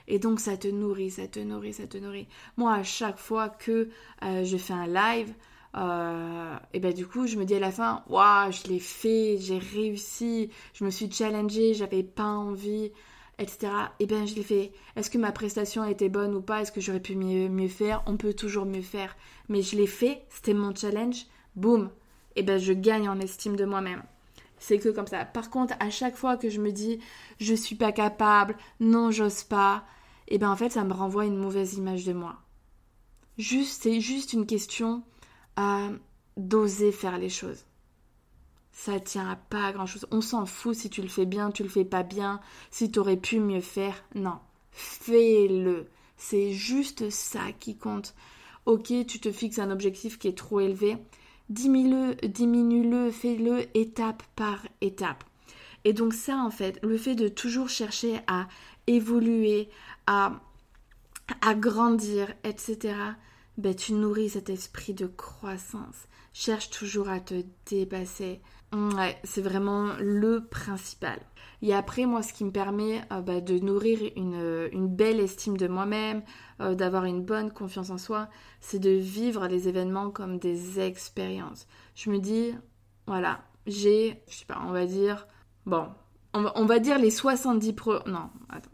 Et 0.08 0.20
donc 0.20 0.40
ça 0.40 0.58
te 0.58 0.68
nourrit, 0.68 1.12
ça 1.12 1.28
te 1.28 1.40
nourrit, 1.40 1.74
ça 1.74 1.88
te 1.88 1.98
nourrit. 1.98 2.28
Moi, 2.58 2.74
à 2.74 2.84
chaque 2.84 3.18
fois 3.18 3.50
que 3.50 3.90
euh, 4.24 4.44
je 4.44 4.58
fais 4.58 4.74
un 4.74 4.88
live, 4.88 5.34
euh, 5.76 6.56
et 6.74 6.80
ben 6.80 6.94
du 6.94 7.06
coup, 7.06 7.28
je 7.28 7.38
me 7.38 7.46
dis 7.46 7.56
à 7.56 7.60
la 7.60 7.72
fin, 7.72 8.04
waouh, 8.08 8.52
je 8.52 8.68
l'ai 8.70 8.80
fait, 8.80 9.38
j'ai 9.40 9.58
réussi, 9.58 10.50
je 10.74 10.86
me 10.86 10.90
suis 10.90 11.12
challengée, 11.12 11.74
j'avais 11.74 12.04
pas 12.04 12.24
envie, 12.24 12.92
etc. 13.40 13.72
Et 14.00 14.06
ben 14.06 14.26
je 14.26 14.36
l'ai 14.36 14.44
fait. 14.44 14.72
Est-ce 14.96 15.10
que 15.10 15.18
ma 15.18 15.32
prestation 15.32 15.82
a 15.82 15.92
été 15.92 16.08
bonne 16.08 16.34
ou 16.36 16.42
pas? 16.42 16.62
Est-ce 16.62 16.72
que 16.72 16.82
j'aurais 16.82 17.02
pu 17.02 17.16
mieux, 17.16 17.50
mieux 17.50 17.68
faire? 17.68 18.04
On 18.06 18.16
peut 18.16 18.34
toujours 18.34 18.66
mieux 18.66 18.82
faire. 18.82 19.16
Mais 19.50 19.62
je 19.62 19.76
l'ai 19.76 19.88
fait, 19.88 20.26
c'était 20.30 20.54
mon 20.54 20.74
challenge, 20.74 21.26
boum. 21.56 21.90
Et 22.38 22.44
ben 22.44 22.58
je 22.58 22.74
gagne 22.74 23.10
en 23.10 23.20
estime 23.20 23.58
de 23.58 23.66
moi-même. 23.66 24.04
C'est 24.58 24.80
que 24.80 24.90
comme 24.90 25.08
ça. 25.08 25.26
Par 25.26 25.50
contre, 25.50 25.74
à 25.82 25.90
chaque 25.90 26.16
fois 26.16 26.38
que 26.38 26.50
je 26.50 26.62
me 26.62 26.72
dis 26.72 27.00
je 27.40 27.54
suis 27.54 27.76
pas 27.76 27.92
capable, 27.92 28.56
non, 28.80 29.12
j'ose 29.12 29.44
pas, 29.44 29.84
et 30.30 30.38
ben 30.38 30.50
en 30.50 30.56
fait, 30.56 30.72
ça 30.72 30.86
me 30.86 30.94
renvoie 30.94 31.26
une 31.26 31.38
mauvaise 31.38 31.76
image 31.76 32.06
de 32.06 32.14
moi. 32.14 32.38
Juste, 33.38 33.84
c'est 33.84 34.00
juste 34.00 34.32
une 34.32 34.46
question 34.46 35.04
euh, 35.60 35.98
d'oser 36.38 36.92
faire 36.92 37.18
les 37.18 37.30
choses. 37.30 37.66
Ça 38.72 39.00
tient 39.00 39.30
à 39.30 39.36
pas 39.36 39.72
grand 39.72 39.86
chose. 39.86 40.06
On 40.12 40.22
s'en 40.22 40.46
fout 40.46 40.76
si 40.76 40.90
tu 40.90 41.02
le 41.02 41.08
fais 41.08 41.26
bien, 41.26 41.52
tu 41.52 41.64
le 41.64 41.70
fais 41.70 41.86
pas 41.86 42.04
bien, 42.04 42.42
si 42.72 42.92
tu 42.92 43.00
aurais 43.00 43.18
pu 43.18 43.40
mieux 43.40 43.62
faire. 43.62 44.04
Non, 44.16 44.40
fais-le. 44.72 45.88
C'est 46.18 46.52
juste 46.52 47.10
ça 47.10 47.52
qui 47.60 47.78
compte. 47.78 48.16
Ok, 48.66 48.92
tu 49.08 49.20
te 49.20 49.32
fixes 49.32 49.60
un 49.60 49.72
objectif 49.72 50.18
qui 50.18 50.28
est 50.28 50.38
trop 50.38 50.60
élevé. 50.60 50.98
Diminue-le, 51.50 52.16
diminue-le, 52.28 53.12
fais-le 53.12 53.66
étape 53.78 54.24
par 54.36 54.66
étape. 54.82 55.24
Et 55.84 55.94
donc 55.94 56.14
ça, 56.14 56.38
en 56.38 56.50
fait, 56.50 56.80
le 56.84 56.98
fait 56.98 57.16
de 57.16 57.28
toujours 57.28 57.70
chercher 57.70 58.20
à 58.28 58.48
évoluer, 58.88 59.70
à, 60.08 60.42
à 61.42 61.54
grandir, 61.54 62.34
etc., 62.44 62.96
ben, 63.58 63.76
tu 63.76 63.94
nourris 63.94 64.30
cet 64.30 64.50
esprit 64.50 64.94
de 64.94 65.08
croissance. 65.08 66.08
Cherche 66.34 66.70
toujours 66.70 67.10
à 67.10 67.20
te 67.20 67.44
dépasser. 67.70 68.42
Ouais, 68.74 69.18
c'est 69.24 69.42
vraiment 69.42 69.94
le 70.00 70.46
principal. 70.46 71.20
Et 71.62 71.74
après, 71.74 72.06
moi, 72.06 72.22
ce 72.22 72.34
qui 72.34 72.44
me 72.44 72.52
permet 72.52 73.02
euh, 73.12 73.22
bah, 73.22 73.40
de 73.40 73.58
nourrir 73.60 74.00
une, 74.16 74.88
belle 74.88 75.20
estime 75.20 75.58
de 75.58 75.68
moi-même, 75.68 76.24
euh, 76.62 76.76
d'avoir 76.76 77.06
une 77.06 77.24
bonne 77.24 77.52
confiance 77.52 77.90
en 77.90 77.98
soi, 77.98 78.28
c'est 78.60 78.80
de 78.80 78.90
vivre 78.90 79.48
les 79.48 79.68
événements 79.68 80.12
comme 80.12 80.38
des 80.38 80.80
expériences. 80.80 81.68
Je 81.96 82.10
me 82.10 82.20
dis, 82.20 82.54
voilà, 83.08 83.42
j'ai, 83.66 84.22
je 84.28 84.36
sais 84.36 84.46
pas, 84.46 84.62
on 84.68 84.72
va 84.72 84.86
dire, 84.86 85.28
bon, 85.66 85.88
on 86.34 86.66
va, 86.66 86.80
dire 86.80 87.00
les 87.00 87.12
70 87.12 87.74
pro... 87.74 87.94
Non, 88.06 88.30
attends. 88.50 88.70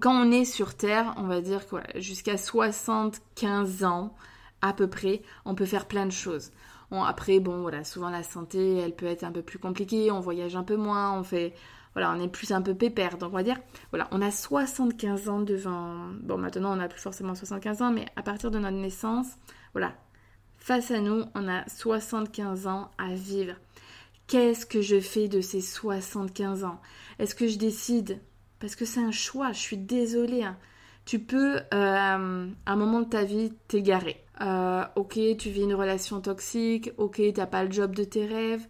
Quand 0.00 0.12
on 0.12 0.30
est 0.30 0.44
sur 0.44 0.74
Terre, 0.74 1.14
on 1.16 1.24
va 1.24 1.40
dire 1.40 1.66
que 1.66 1.76
jusqu'à 2.00 2.36
75 2.36 3.84
ans, 3.84 4.14
à 4.60 4.72
peu 4.72 4.88
près, 4.88 5.22
on 5.44 5.54
peut 5.54 5.64
faire 5.64 5.86
plein 5.86 6.06
de 6.06 6.12
choses. 6.12 6.50
après, 6.90 7.40
bon, 7.40 7.62
voilà, 7.62 7.84
souvent 7.84 8.10
la 8.10 8.22
santé, 8.22 8.78
elle 8.78 8.94
peut 8.94 9.06
être 9.06 9.24
un 9.24 9.32
peu 9.32 9.42
plus 9.42 9.58
compliquée, 9.58 10.10
on 10.10 10.20
voyage 10.20 10.56
un 10.56 10.64
peu 10.64 10.76
moins, 10.76 11.18
on 11.18 11.22
fait... 11.22 11.54
Voilà, 11.94 12.10
on 12.10 12.20
est 12.20 12.28
plus 12.28 12.50
un 12.50 12.60
peu 12.60 12.74
pépère. 12.74 13.18
Donc 13.18 13.32
on 13.32 13.36
va 13.36 13.44
dire, 13.44 13.60
voilà, 13.90 14.08
on 14.10 14.20
a 14.20 14.30
75 14.30 15.28
ans 15.28 15.40
devant... 15.40 15.94
Bon, 16.22 16.38
maintenant, 16.38 16.72
on 16.72 16.76
n'a 16.76 16.88
plus 16.88 17.00
forcément 17.00 17.34
75 17.34 17.82
ans, 17.82 17.92
mais 17.92 18.06
à 18.16 18.22
partir 18.22 18.50
de 18.50 18.58
notre 18.58 18.76
naissance, 18.76 19.28
voilà, 19.72 19.94
face 20.56 20.90
à 20.90 21.00
nous, 21.00 21.24
on 21.34 21.48
a 21.48 21.68
75 21.68 22.66
ans 22.66 22.90
à 22.98 23.14
vivre. 23.14 23.54
Qu'est-ce 24.26 24.66
que 24.66 24.82
je 24.82 24.98
fais 24.98 25.28
de 25.28 25.40
ces 25.40 25.60
75 25.60 26.64
ans? 26.64 26.80
Est-ce 27.18 27.34
que 27.34 27.46
je 27.46 27.58
décide 27.58 28.18
Parce 28.64 28.76
que 28.76 28.86
c'est 28.86 29.00
un 29.00 29.10
choix, 29.10 29.52
je 29.52 29.58
suis 29.58 29.76
désolée. 29.76 30.42
Hein. 30.42 30.56
Tu 31.04 31.18
peux, 31.18 31.56
euh, 31.56 31.60
à 31.74 32.72
un 32.72 32.76
moment 32.76 33.00
de 33.00 33.04
ta 33.10 33.22
vie, 33.22 33.52
t'égarer. 33.68 34.24
Euh, 34.40 34.82
ok, 34.96 35.18
tu 35.36 35.50
vis 35.50 35.64
une 35.64 35.74
relation 35.74 36.22
toxique, 36.22 36.90
ok, 36.96 37.20
t'as 37.34 37.44
pas 37.44 37.62
le 37.62 37.70
job 37.70 37.94
de 37.94 38.04
tes 38.04 38.24
rêves, 38.24 38.66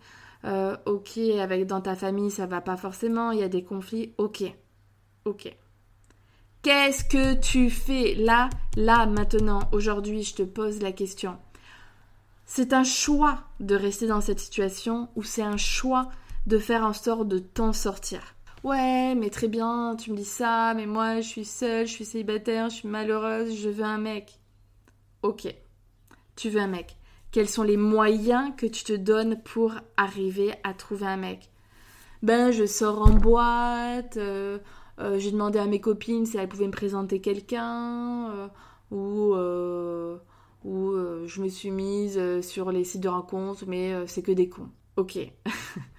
euh, 0.47 0.77
ok, 0.87 1.17
avec 1.41 1.69
dans 1.69 1.81
ta 1.81 1.95
famille 1.95 2.33
ça 2.33 2.47
va 2.47 2.61
pas 2.61 2.77
forcément, 2.77 3.31
il 3.31 3.39
y 3.39 3.45
a 3.45 3.49
des 3.49 3.63
conflits, 3.63 4.13
ok, 4.19 4.43
ok. 5.27 5.55
Qu'est-ce 6.63 7.05
que 7.05 7.35
tu 7.35 7.71
fais 7.71 8.17
là, 8.17 8.51
là, 8.77 9.07
maintenant, 9.07 9.61
aujourd'hui, 9.71 10.25
je 10.25 10.35
te 10.35 10.43
pose 10.43 10.83
la 10.83 10.91
question. 10.91 11.39
C'est 12.47 12.73
un 12.73 12.83
choix 12.83 13.45
de 13.61 13.77
rester 13.77 14.09
dans 14.09 14.21
cette 14.21 14.41
situation 14.41 15.09
ou 15.15 15.23
c'est 15.23 15.43
un 15.43 15.57
choix 15.57 16.09
de 16.49 16.59
faire 16.59 16.83
en 16.83 16.95
sorte 16.95 17.29
de 17.29 17.39
t'en 17.39 17.73
sortir? 17.73 18.34
Ouais, 18.65 19.15
mais 19.15 19.29
très 19.31 19.47
bien, 19.49 19.95
tu 19.97 20.11
me 20.11 20.17
dis 20.17 20.25
ça, 20.25 20.73
mais 20.75 20.87
moi 20.87 21.21
je 21.21 21.29
suis 21.29 21.45
seule, 21.45 21.87
je 21.87 21.93
suis 21.93 22.05
célibataire, 22.07 22.71
je 22.71 22.77
suis 22.77 22.89
malheureuse, 22.89 23.55
je 23.55 23.69
veux 23.69 23.85
un 23.85 23.99
mec. 23.99 24.41
Ok, 25.23 25.47
tu 26.37 26.51
veux 26.51 26.61
un 26.61 26.69
mec. 26.69 26.97
Quels 27.33 27.49
sont 27.49 27.63
les 27.65 27.77
moyens 27.77 28.53
que 28.57 28.67
tu 28.67 28.85
te 28.85 28.93
donnes 28.95 29.43
pour 29.43 29.75
arriver 29.99 30.55
à 30.65 30.75
trouver 30.75 31.07
un 31.07 31.17
mec? 31.19 31.51
Ben, 32.23 32.53
je 32.53 32.67
sors 32.67 33.03
en 33.03 33.11
boîte, 33.15 34.17
euh, 34.19 34.59
euh, 35.01 35.19
j'ai 35.19 35.33
demandé 35.33 35.59
à 35.59 35.67
mes 35.67 35.81
copines 35.81 36.27
si 36.27 36.39
elles 36.39 36.49
pouvaient 36.49 36.67
me 36.67 36.73
présenter 36.73 37.21
quelqu'un, 37.21 38.31
euh, 38.33 38.49
ou 38.91 39.35
euh, 39.35 40.19
je 41.27 41.43
me 41.43 41.49
suis 41.49 41.71
mise 41.71 42.21
sur 42.43 42.73
les 42.73 42.85
sites 42.85 43.03
de 43.03 43.09
rencontres, 43.09 43.65
mais 43.69 44.07
c'est 44.07 44.23
que 44.23 44.33
des 44.33 44.49
cons. 44.49 44.71
Ok. 44.97 45.19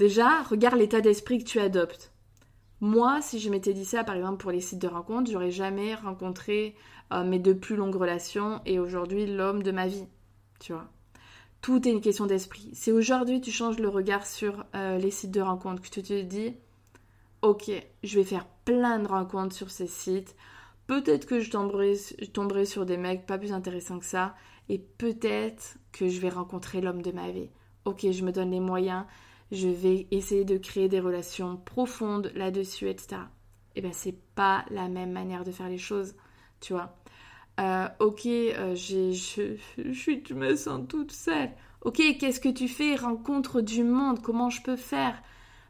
Déjà, 0.00 0.42
regarde 0.42 0.78
l'état 0.78 1.02
d'esprit 1.02 1.38
que 1.38 1.44
tu 1.44 1.60
adoptes. 1.60 2.10
Moi, 2.80 3.20
si 3.20 3.38
je 3.38 3.50
m'étais 3.50 3.74
dit 3.74 3.84
ça, 3.84 4.02
par 4.02 4.16
exemple, 4.16 4.38
pour 4.38 4.50
les 4.50 4.62
sites 4.62 4.80
de 4.80 4.88
rencontres, 4.88 5.30
j'aurais 5.30 5.50
jamais 5.50 5.94
rencontré 5.94 6.74
mes 7.12 7.38
deux 7.38 7.54
plus 7.54 7.76
longues 7.76 7.96
relations 7.96 8.62
et 8.64 8.78
aujourd'hui 8.78 9.26
l'homme 9.26 9.62
de 9.62 9.70
ma 9.70 9.86
vie. 9.86 10.06
Tu 10.58 10.72
vois. 10.72 10.88
Tout 11.60 11.86
est 11.86 11.92
une 11.92 12.00
question 12.00 12.24
d'esprit. 12.24 12.70
Si 12.72 12.90
aujourd'hui 12.90 13.42
tu 13.42 13.50
changes 13.50 13.78
le 13.78 13.90
regard 13.90 14.26
sur 14.26 14.64
les 14.74 15.10
sites 15.10 15.32
de 15.32 15.42
rencontres, 15.42 15.82
que 15.82 15.90
tu 15.90 16.02
te 16.02 16.22
dis, 16.22 16.54
ok, 17.42 17.70
je 18.02 18.18
vais 18.18 18.24
faire 18.24 18.46
plein 18.64 19.00
de 19.00 19.06
rencontres 19.06 19.54
sur 19.54 19.70
ces 19.70 19.86
sites, 19.86 20.34
Peut-être 20.90 21.24
que 21.24 21.38
je 21.38 21.52
tomberai, 21.52 22.64
sur 22.64 22.84
des 22.84 22.96
mecs 22.96 23.24
pas 23.24 23.38
plus 23.38 23.52
intéressants 23.52 24.00
que 24.00 24.04
ça. 24.04 24.34
Et 24.68 24.78
peut-être 24.78 25.76
que 25.92 26.08
je 26.08 26.18
vais 26.18 26.30
rencontrer 26.30 26.80
l'homme 26.80 27.00
de 27.00 27.12
ma 27.12 27.30
vie. 27.30 27.48
Ok, 27.84 28.10
je 28.10 28.24
me 28.24 28.32
donne 28.32 28.50
les 28.50 28.58
moyens. 28.58 29.04
Je 29.52 29.68
vais 29.68 30.06
essayer 30.10 30.44
de 30.44 30.58
créer 30.58 30.88
des 30.88 31.00
relations 31.00 31.56
profondes 31.56 32.30
là-dessus, 32.34 32.88
etc. 32.88 33.22
Eh 33.76 33.80
bien, 33.80 33.92
c'est 33.92 34.16
pas 34.34 34.64
la 34.70 34.88
même 34.88 35.12
manière 35.12 35.44
de 35.44 35.50
faire 35.50 35.68
les 35.68 35.78
choses, 35.78 36.14
tu 36.60 36.72
vois. 36.72 36.96
Euh, 37.60 37.88
ok, 37.98 38.26
euh, 38.26 38.74
je, 38.74 39.12
je, 39.12 39.56
je 39.92 40.34
me 40.34 40.54
sens 40.56 40.86
toute 40.88 41.12
seule. 41.12 41.50
Ok, 41.82 42.00
qu'est-ce 42.18 42.40
que 42.40 42.48
tu 42.48 42.68
fais? 42.68 42.94
Rencontre 42.94 43.60
du 43.60 43.84
monde, 43.84 44.22
comment 44.22 44.50
je 44.50 44.62
peux 44.62 44.76
faire? 44.76 45.20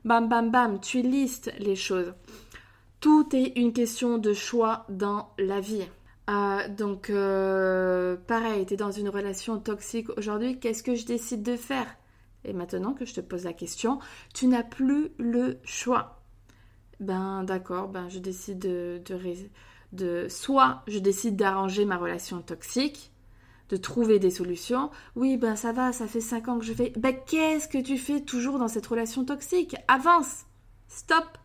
Bam, 0.04 0.28
bam, 0.28 0.50
bam, 0.50 0.80
tu 0.80 1.02
listes 1.02 1.52
les 1.58 1.76
choses. 1.76 2.14
Tout 3.00 3.28
est 3.34 3.52
une 3.56 3.72
question 3.72 4.18
de 4.18 4.32
choix 4.32 4.84
dans 4.88 5.30
la 5.38 5.60
vie. 5.60 5.86
Euh, 6.28 6.68
donc, 6.68 7.10
euh, 7.10 8.16
pareil, 8.26 8.66
tu 8.66 8.74
es 8.74 8.76
dans 8.76 8.90
une 8.90 9.08
relation 9.08 9.58
toxique 9.58 10.08
aujourd'hui, 10.16 10.60
qu'est-ce 10.60 10.82
que 10.82 10.94
je 10.94 11.06
décide 11.06 11.42
de 11.42 11.56
faire? 11.56 11.86
Et 12.44 12.52
maintenant 12.52 12.94
que 12.94 13.04
je 13.04 13.14
te 13.14 13.20
pose 13.20 13.44
la 13.44 13.52
question, 13.52 13.98
tu 14.34 14.46
n'as 14.46 14.62
plus 14.62 15.10
le 15.18 15.58
choix. 15.64 16.22
Ben 16.98 17.44
d'accord, 17.44 17.88
ben 17.88 18.08
je 18.08 18.18
décide 18.18 18.58
de, 18.58 19.02
de, 19.92 20.28
soit 20.28 20.82
je 20.86 20.98
décide 20.98 21.36
d'arranger 21.36 21.84
ma 21.84 21.96
relation 21.96 22.42
toxique, 22.42 23.12
de 23.68 23.76
trouver 23.76 24.18
des 24.18 24.30
solutions. 24.30 24.90
Oui, 25.16 25.36
ben 25.36 25.56
ça 25.56 25.72
va, 25.72 25.92
ça 25.92 26.06
fait 26.06 26.20
5 26.20 26.48
ans 26.48 26.58
que 26.58 26.64
je 26.64 26.72
fais. 26.72 26.92
Ben 26.96 27.14
qu'est-ce 27.26 27.68
que 27.68 27.78
tu 27.78 27.96
fais 27.98 28.20
toujours 28.20 28.58
dans 28.58 28.68
cette 28.68 28.86
relation 28.86 29.24
toxique? 29.24 29.76
Avance 29.88 30.44
Stop 30.88 31.38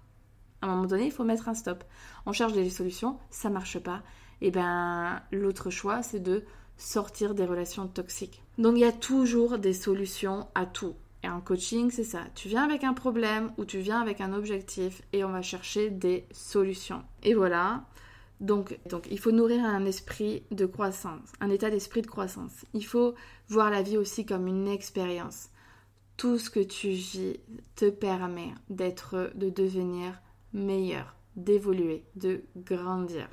à 0.66 0.68
un 0.68 0.76
moment 0.76 0.88
donné, 0.88 1.06
il 1.06 1.12
faut 1.12 1.24
mettre 1.24 1.48
un 1.50 1.54
stop. 1.54 1.84
On 2.26 2.32
cherche 2.32 2.54
des 2.54 2.70
solutions, 2.70 3.20
ça 3.30 3.50
marche 3.50 3.80
pas. 3.80 4.02
Et 4.42 4.52
ben 4.52 5.22
l'autre 5.32 5.70
choix, 5.70 6.02
c'est 6.02 6.20
de 6.20 6.44
sortir 6.78 7.36
des 7.36 7.46
relations 7.46 7.88
toxiques. 7.88 8.42
Donc 8.58 8.76
il 8.76 8.82
y 8.82 8.86
a 8.86 8.92
toujours 8.92 9.58
des 9.58 9.74
solutions 9.74 10.48
à 10.56 10.66
tout. 10.66 10.96
Et 11.24 11.30
en 11.30 11.42
coaching, 11.42 11.90
c'est 11.90 12.04
ça. 12.04 12.22
Tu 12.36 12.50
viens 12.50 12.64
avec 12.64 12.84
un 12.84 12.94
problème 12.94 13.52
ou 13.58 13.66
tu 13.66 13.80
viens 13.80 14.00
avec 14.00 14.22
un 14.22 14.34
objectif 14.34 15.02
et 15.12 15.24
on 15.24 15.32
va 15.32 15.42
chercher 15.42 15.90
des 15.90 16.28
solutions. 16.32 17.04
Et 17.24 17.34
voilà. 17.34 17.86
Donc, 18.42 18.78
donc 18.90 19.08
il 19.10 19.18
faut 19.18 19.32
nourrir 19.32 19.64
un 19.64 19.86
esprit 19.86 20.44
de 20.52 20.66
croissance, 20.66 21.32
un 21.40 21.50
état 21.50 21.70
d'esprit 21.70 22.02
de 22.02 22.08
croissance. 22.08 22.66
Il 22.74 22.86
faut 22.86 23.16
voir 23.48 23.72
la 23.72 23.82
vie 23.82 23.98
aussi 23.98 24.26
comme 24.26 24.46
une 24.46 24.68
expérience. 24.68 25.50
tout 26.18 26.38
ce 26.38 26.50
que 26.50 26.62
tu 26.62 26.90
vis 26.90 27.40
te 27.76 27.90
permet 27.90 28.54
d'être, 28.70 29.32
de 29.36 29.50
devenir 29.50 30.22
meilleur, 30.54 31.16
d'évoluer, 31.36 32.06
de 32.16 32.44
grandir. 32.56 33.28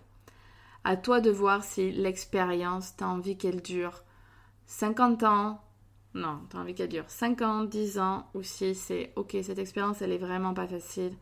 À 0.84 0.96
toi 0.96 1.20
de 1.20 1.30
voir 1.30 1.62
si 1.62 1.92
l'expérience, 1.92 2.96
t'as 2.96 3.06
envie 3.06 3.36
qu'elle 3.36 3.62
dure 3.62 4.02
50 4.66 5.22
ans, 5.22 5.60
non, 6.14 6.40
t'as 6.50 6.58
envie 6.58 6.74
qu'elle 6.74 6.88
dure 6.88 7.08
5 7.08 7.42
ans, 7.42 7.64
10 7.64 7.98
ans, 7.98 8.26
ou 8.34 8.42
si 8.42 8.74
c'est 8.74 9.12
ok, 9.16 9.36
cette 9.42 9.58
expérience, 9.58 10.02
elle 10.02 10.12
est 10.12 10.18
vraiment 10.18 10.54
pas 10.54 10.66
facile. 10.66 11.16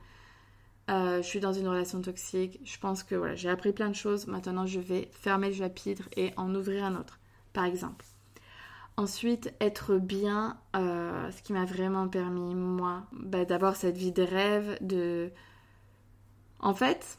Euh, 0.90 1.22
je 1.22 1.26
suis 1.26 1.40
dans 1.40 1.52
une 1.52 1.68
relation 1.68 2.00
toxique. 2.00 2.60
Je 2.64 2.78
pense 2.78 3.04
que 3.04 3.14
voilà, 3.14 3.36
j'ai 3.36 3.48
appris 3.48 3.72
plein 3.72 3.88
de 3.88 3.94
choses. 3.94 4.26
Maintenant, 4.26 4.66
je 4.66 4.80
vais 4.80 5.08
fermer 5.12 5.48
le 5.48 5.54
chapitre 5.54 6.08
et 6.16 6.32
en 6.36 6.54
ouvrir 6.54 6.84
un 6.84 6.96
autre, 6.96 7.20
par 7.52 7.64
exemple. 7.64 8.04
Ensuite, 8.96 9.54
être 9.60 9.96
bien, 9.96 10.58
euh, 10.76 11.30
ce 11.30 11.42
qui 11.42 11.52
m'a 11.52 11.64
vraiment 11.64 12.08
permis, 12.08 12.54
moi, 12.54 13.04
bah, 13.12 13.44
d'avoir 13.44 13.76
cette 13.76 13.96
vie 13.96 14.12
de 14.12 14.22
rêve, 14.22 14.78
de... 14.80 15.30
En 16.58 16.74
fait, 16.74 17.18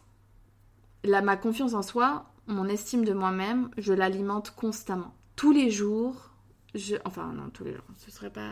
ma 1.06 1.38
confiance 1.38 1.74
en 1.74 1.82
soi, 1.82 2.31
mon 2.48 2.68
estime 2.68 3.06
de 3.06 3.14
moi-même, 3.14 3.70
je 3.78 3.94
l'alimente 3.94 4.52
constamment. 4.56 5.14
Tous 5.36 5.52
les 5.52 5.72
jours, 5.72 6.32
je... 6.76 6.96
Enfin, 7.06 7.32
non, 7.34 7.50
tous 7.50 7.64
les 7.64 7.74
jours, 7.74 7.86
ce 7.98 8.12
serait 8.12 8.32
pas... 8.32 8.52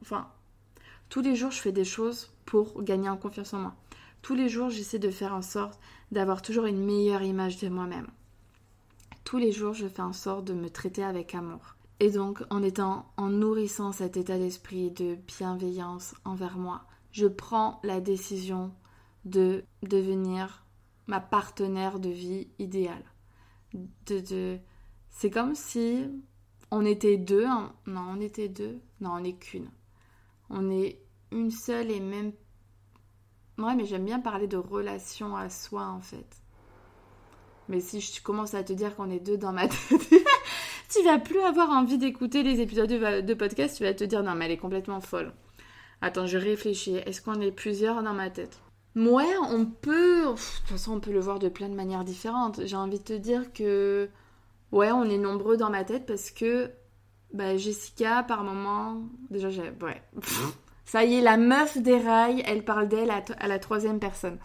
Enfin, 0.00 0.28
tous 1.08 1.20
les 1.20 1.36
jours, 1.36 1.50
je 1.50 1.60
fais 1.60 1.72
des 1.72 1.84
choses 1.84 2.30
pour 2.44 2.82
gagner 2.82 3.08
en 3.08 3.16
confiance 3.16 3.54
en 3.54 3.58
moi. 3.58 3.74
Tous 4.22 4.34
les 4.34 4.48
jours, 4.48 4.70
j'essaie 4.70 4.98
de 4.98 5.10
faire 5.10 5.34
en 5.34 5.42
sorte 5.42 5.78
d'avoir 6.12 6.42
toujours 6.42 6.66
une 6.66 6.84
meilleure 6.84 7.22
image 7.22 7.58
de 7.58 7.68
moi-même. 7.68 8.08
Tous 9.24 9.38
les 9.38 9.52
jours, 9.52 9.74
je 9.74 9.88
fais 9.88 10.02
en 10.02 10.12
sorte 10.12 10.44
de 10.44 10.54
me 10.54 10.70
traiter 10.70 11.04
avec 11.04 11.34
amour. 11.34 11.76
Et 12.00 12.10
donc, 12.10 12.42
en 12.50 12.62
étant, 12.62 13.06
en 13.16 13.28
nourrissant 13.28 13.92
cet 13.92 14.16
état 14.16 14.38
d'esprit 14.38 14.90
de 14.90 15.16
bienveillance 15.26 16.14
envers 16.24 16.56
moi, 16.56 16.84
je 17.12 17.26
prends 17.26 17.80
la 17.82 18.00
décision 18.00 18.72
de 19.24 19.64
devenir 19.82 20.64
ma 21.08 21.20
partenaire 21.20 21.98
de 21.98 22.10
vie 22.10 22.48
idéale. 22.60 23.04
De, 23.74 24.20
de... 24.20 24.58
C'est 25.10 25.30
comme 25.30 25.56
si 25.56 26.06
on 26.70 26.84
était 26.84 27.16
deux. 27.16 27.46
Hein. 27.46 27.72
Non, 27.86 28.04
on 28.10 28.20
était 28.20 28.48
deux. 28.48 28.78
Non, 29.00 29.14
on 29.14 29.20
n'est 29.20 29.36
qu'une. 29.36 29.70
On 30.50 30.70
est 30.70 31.00
une 31.32 31.50
seule 31.50 31.90
et 31.90 32.00
même. 32.00 32.32
Ouais, 33.58 33.74
mais 33.74 33.86
j'aime 33.86 34.04
bien 34.04 34.20
parler 34.20 34.46
de 34.46 34.56
relation 34.56 35.36
à 35.36 35.50
soi 35.50 35.86
en 35.86 36.00
fait. 36.00 36.42
Mais 37.68 37.80
si 37.80 38.00
je 38.00 38.22
commence 38.22 38.54
à 38.54 38.62
te 38.62 38.72
dire 38.72 38.94
qu'on 38.94 39.10
est 39.10 39.20
deux 39.20 39.36
dans 39.36 39.52
ma 39.52 39.68
tête, 39.68 40.14
tu 40.88 41.02
vas 41.04 41.18
plus 41.18 41.40
avoir 41.40 41.70
envie 41.70 41.98
d'écouter 41.98 42.42
les 42.42 42.60
épisodes 42.60 42.88
de, 42.88 43.34
podcast, 43.34 43.76
tu 43.76 43.82
vas 43.82 43.92
te 43.92 44.04
dire 44.04 44.22
non 44.22 44.34
mais 44.34 44.46
elle 44.46 44.52
est 44.52 44.58
complètement 44.58 45.00
folle. 45.00 45.32
Attends, 46.00 46.26
je 46.26 46.38
réfléchis. 46.38 46.96
Est-ce 46.96 47.20
qu'on 47.20 47.40
est 47.40 47.50
plusieurs 47.50 48.02
dans 48.02 48.14
ma 48.14 48.30
tête? 48.30 48.60
Ouais, 48.98 49.36
on 49.48 49.64
peut. 49.64 50.24
de 50.24 50.30
toute 50.30 50.68
façon, 50.68 50.94
on 50.94 51.00
peut 51.00 51.12
le 51.12 51.20
voir 51.20 51.38
de 51.38 51.48
plein 51.48 51.68
de 51.68 51.74
manières 51.74 52.02
différentes. 52.02 52.60
J'ai 52.64 52.76
envie 52.76 52.98
de 52.98 53.04
te 53.04 53.12
dire 53.12 53.52
que. 53.52 54.08
Ouais, 54.72 54.90
on 54.90 55.04
est 55.04 55.18
nombreux 55.18 55.56
dans 55.56 55.70
ma 55.70 55.84
tête 55.84 56.04
parce 56.04 56.32
que. 56.32 56.70
Bah, 57.32 57.56
Jessica, 57.56 58.24
par 58.24 58.42
moment. 58.42 59.02
Déjà, 59.30 59.50
j'ai. 59.50 59.70
Ouais. 59.82 60.02
Ça 60.84 61.04
y 61.04 61.14
est, 61.16 61.20
la 61.20 61.36
meuf 61.36 61.78
des 61.78 61.98
rails, 61.98 62.42
elle 62.44 62.64
parle 62.64 62.88
d'elle 62.88 63.10
à, 63.10 63.46
la 63.46 63.58
troisième 63.58 64.00
personne. 64.00 64.38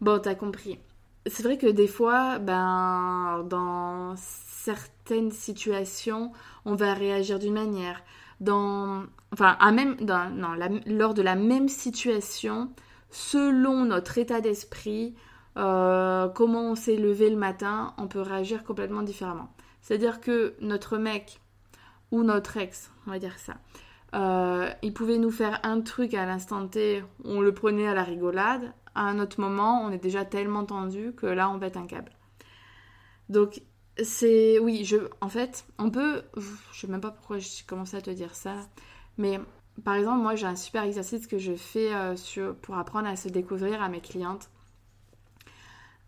Bon, 0.00 0.20
t'as 0.20 0.34
compris. 0.34 0.78
C'est 1.26 1.44
vrai 1.44 1.56
que 1.56 1.68
des 1.68 1.86
fois, 1.86 2.40
ben, 2.40 3.46
dans 3.48 4.14
certaines 4.16 5.30
situations, 5.30 6.32
on 6.64 6.74
va 6.74 6.92
réagir 6.94 7.38
d'une 7.38 7.54
manière. 7.54 8.02
Dans, 8.40 9.04
enfin, 9.32 9.56
à 9.60 9.70
même, 9.70 9.96
non, 10.00 10.56
lors 10.86 11.14
de 11.14 11.22
la 11.22 11.36
même 11.36 11.68
situation, 11.68 12.70
selon 13.12 13.84
notre 13.84 14.18
état 14.18 14.40
d'esprit, 14.40 15.14
euh, 15.58 16.28
comment 16.30 16.72
on 16.72 16.74
s'est 16.74 16.96
levé 16.96 17.30
le 17.30 17.36
matin, 17.36 17.94
on 17.98 18.08
peut 18.08 18.22
réagir 18.22 18.64
complètement 18.64 19.02
différemment. 19.02 19.54
C'est-à-dire 19.82 20.20
que 20.20 20.54
notre 20.60 20.96
mec 20.96 21.40
ou 22.10 22.22
notre 22.22 22.56
ex, 22.56 22.90
on 23.06 23.10
va 23.10 23.18
dire 23.18 23.38
ça, 23.38 23.54
euh, 24.14 24.70
il 24.82 24.94
pouvait 24.94 25.18
nous 25.18 25.30
faire 25.30 25.60
un 25.62 25.82
truc 25.82 26.14
à 26.14 26.24
l'instant 26.24 26.66
T, 26.66 27.04
on 27.24 27.40
le 27.40 27.52
prenait 27.52 27.86
à 27.86 27.94
la 27.94 28.02
rigolade. 28.02 28.72
À 28.94 29.02
un 29.02 29.18
autre 29.18 29.40
moment, 29.40 29.82
on 29.82 29.90
est 29.90 30.02
déjà 30.02 30.24
tellement 30.24 30.64
tendu 30.64 31.12
que 31.14 31.26
là, 31.26 31.50
on 31.50 31.58
pète 31.58 31.76
un 31.76 31.86
câble. 31.86 32.12
Donc, 33.28 33.62
c'est 34.02 34.58
oui, 34.58 34.84
je 34.84 34.96
en 35.20 35.28
fait, 35.28 35.66
on 35.78 35.90
peut 35.90 36.22
je 36.72 36.80
sais 36.80 36.86
même 36.86 37.00
pas 37.00 37.10
pourquoi 37.10 37.38
j'ai 37.38 37.64
commencé 37.66 37.96
à 37.96 38.00
te 38.00 38.10
dire 38.10 38.34
ça, 38.34 38.54
mais 39.18 39.38
par 39.84 39.94
exemple, 39.94 40.22
moi 40.22 40.36
j'ai 40.36 40.46
un 40.46 40.56
super 40.56 40.82
exercice 40.84 41.26
que 41.26 41.38
je 41.38 41.54
fais 41.54 41.92
euh, 41.94 42.14
pour 42.62 42.76
apprendre 42.76 43.08
à 43.08 43.16
se 43.16 43.28
découvrir 43.28 43.82
à 43.82 43.88
mes 43.88 44.00
clientes. 44.00 44.48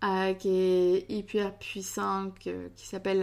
Euh, 0.05 0.35
qui 0.35 0.51
est 0.51 1.11
hyper 1.11 1.57
puissant, 1.57 2.31
qui 2.33 2.87
s'appelle 2.87 3.21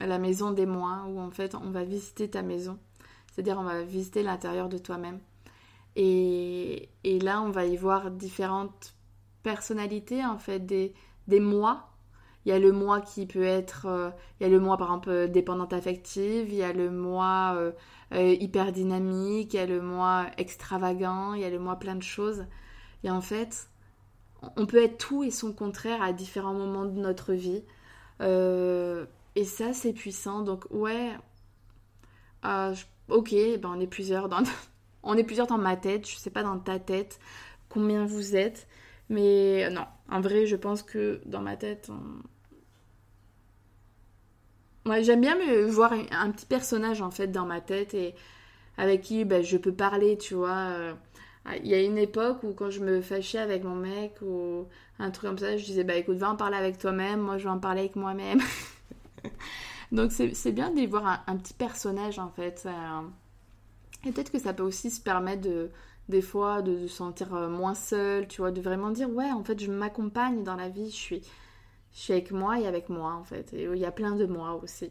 la, 0.00 0.18
maison 0.18 0.50
des 0.50 0.66
mois, 0.66 1.04
où 1.08 1.20
en 1.20 1.30
fait 1.30 1.54
on 1.54 1.70
va 1.70 1.84
visiter 1.84 2.28
ta 2.28 2.42
maison. 2.42 2.78
C'est-à-dire 3.30 3.56
on 3.60 3.62
va 3.62 3.82
visiter 3.82 4.24
l'intérieur 4.24 4.68
de 4.68 4.78
toi-même. 4.78 5.20
Et, 5.94 6.88
là 7.04 7.42
on 7.42 7.50
va 7.50 7.64
y 7.64 7.76
voir 7.76 8.10
différentes 8.10 8.96
personnalités, 9.44 10.24
en 10.24 10.38
fait, 10.38 10.66
des 10.66 11.40
mois 11.40 11.89
il 12.46 12.48
y 12.50 12.52
a 12.52 12.58
le 12.58 12.72
moi 12.72 13.00
qui 13.00 13.26
peut 13.26 13.44
être, 13.44 13.86
euh, 13.86 14.10
il 14.40 14.44
y 14.44 14.46
a 14.46 14.48
le 14.48 14.60
moi 14.60 14.76
par 14.76 14.88
exemple 14.88 15.28
dépendante 15.28 15.72
affective, 15.72 16.48
il 16.48 16.54
y 16.54 16.62
a 16.62 16.72
le 16.72 16.90
moi 16.90 17.52
euh, 17.56 17.72
euh, 18.14 18.34
hyper 18.40 18.72
dynamique, 18.72 19.54
il 19.54 19.56
y 19.58 19.60
a 19.60 19.66
le 19.66 19.82
moi 19.82 20.26
extravagant, 20.38 21.34
il 21.34 21.42
y 21.42 21.44
a 21.44 21.50
le 21.50 21.58
moi 21.58 21.76
plein 21.76 21.96
de 21.96 22.02
choses. 22.02 22.46
Et 23.04 23.10
en 23.10 23.20
fait, 23.20 23.68
on 24.56 24.66
peut 24.66 24.82
être 24.82 24.98
tout 24.98 25.24
et 25.24 25.30
son 25.30 25.52
contraire 25.52 26.02
à 26.02 26.12
différents 26.12 26.54
moments 26.54 26.86
de 26.86 26.98
notre 27.00 27.32
vie. 27.34 27.62
et 28.20 29.44
ça, 29.44 29.72
c'est 29.72 29.92
puissant. 29.92 30.42
Donc 30.42 30.66
ouais, 30.70 31.12
ok, 33.08 33.34
ben 33.60 33.70
on 33.76 33.80
est 33.80 33.86
plusieurs 33.86 34.28
dans, 34.28 34.42
on 35.02 35.16
est 35.16 35.24
plusieurs 35.24 35.46
dans 35.46 35.58
ma 35.58 35.76
tête. 35.76 36.08
Je 36.08 36.16
sais 36.16 36.30
pas 36.30 36.42
dans 36.42 36.58
ta 36.58 36.78
tête 36.78 37.18
combien 37.68 38.06
vous 38.06 38.36
êtes. 38.36 38.66
Mais 39.10 39.68
non, 39.70 39.86
en 40.10 40.20
vrai, 40.20 40.46
je 40.46 40.56
pense 40.56 40.82
que 40.82 41.20
dans 41.24 41.40
ma 41.40 41.56
tête, 41.56 41.90
j'aime 45.00 45.20
bien 45.20 45.36
voir 45.68 45.92
un, 45.92 46.30
petit 46.30 46.46
personnage 46.46 47.00
en 47.00 47.10
fait 47.10 47.28
dans 47.28 47.46
ma 47.46 47.60
tête 47.60 47.94
et 47.94 48.14
avec 48.76 49.02
qui 49.02 49.24
ben, 49.24 49.42
je 49.42 49.56
peux 49.56 49.72
parler, 49.72 50.18
tu 50.18 50.34
vois. 50.34 50.56
Euh, 50.56 50.92
il 51.62 51.68
y 51.68 51.74
a 51.74 51.82
une 51.82 51.98
époque 51.98 52.42
où 52.42 52.52
quand 52.52 52.70
je 52.70 52.80
me 52.80 53.00
fâchais 53.00 53.38
avec 53.38 53.64
mon 53.64 53.74
mec 53.74 54.14
ou 54.22 54.66
un 54.98 55.10
truc 55.10 55.30
comme 55.30 55.38
ça, 55.38 55.56
je 55.56 55.64
disais 55.64 55.84
bah 55.84 55.94
écoute, 55.94 56.16
va 56.16 56.30
en 56.30 56.36
parler 56.36 56.56
avec 56.56 56.78
toi-même, 56.78 57.20
moi 57.20 57.38
je 57.38 57.44
vais 57.44 57.50
en 57.50 57.58
parler 57.58 57.80
avec 57.80 57.96
moi-même. 57.96 58.40
Donc 59.92 60.12
c'est 60.12 60.52
bien 60.52 60.70
d'y 60.70 60.86
voir 60.86 61.24
un, 61.26 61.36
petit 61.36 61.54
personnage 61.54 62.18
en 62.18 62.30
fait. 62.30 62.68
Et 64.06 64.12
peut-être 64.12 64.30
que 64.30 64.38
ça 64.38 64.52
peut 64.52 64.62
aussi 64.62 64.90
se 64.90 65.00
permettre 65.00 65.42
de, 65.42 65.70
des 66.10 66.22
fois 66.22 66.62
de 66.62 66.86
se 66.86 66.88
sentir 66.88 67.34
euh, 67.34 67.48
moins 67.48 67.74
seul, 67.74 68.28
tu 68.28 68.42
vois, 68.42 68.50
de 68.50 68.60
vraiment 68.60 68.90
dire 68.90 69.08
ouais, 69.10 69.30
en 69.30 69.42
fait, 69.42 69.58
je 69.60 69.70
m'accompagne 69.70 70.44
dans 70.44 70.56
la 70.56 70.68
vie, 70.68 70.90
je 70.90 70.96
suis, 70.96 71.22
je 71.92 72.12
avec 72.12 72.30
moi 72.30 72.60
et 72.60 72.66
avec 72.66 72.88
moi 72.88 73.14
en 73.14 73.24
fait. 73.24 73.52
Et 73.54 73.64
il 73.64 73.78
y 73.78 73.86
a 73.86 73.92
plein 73.92 74.16
de 74.16 74.26
moi 74.26 74.60
aussi. 74.62 74.90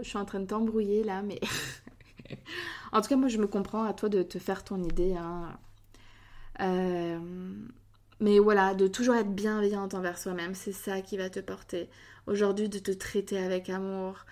je 0.00 0.08
suis 0.08 0.18
en 0.18 0.24
train 0.24 0.40
de 0.40 0.46
t'embrouiller 0.46 1.04
là, 1.04 1.22
mais 1.22 1.40
en 2.92 3.00
tout 3.00 3.08
cas, 3.08 3.16
moi 3.16 3.28
je 3.28 3.38
me 3.38 3.46
comprends 3.46 3.84
à 3.84 3.92
toi 3.92 4.08
de 4.08 4.22
te 4.22 4.38
faire 4.38 4.64
ton 4.64 4.82
idée. 4.82 5.14
Hein. 5.16 5.58
Euh, 6.60 7.18
mais 8.20 8.38
voilà, 8.38 8.74
de 8.74 8.86
toujours 8.86 9.16
être 9.16 9.34
bienveillante 9.34 9.94
envers 9.94 10.18
soi-même, 10.18 10.54
c'est 10.54 10.72
ça 10.72 11.00
qui 11.02 11.16
va 11.16 11.30
te 11.30 11.40
porter. 11.40 11.90
Aujourd'hui, 12.26 12.68
de 12.68 12.78
te 12.78 12.92
traiter 12.92 13.38
avec 13.38 13.68
amour. 13.68 14.24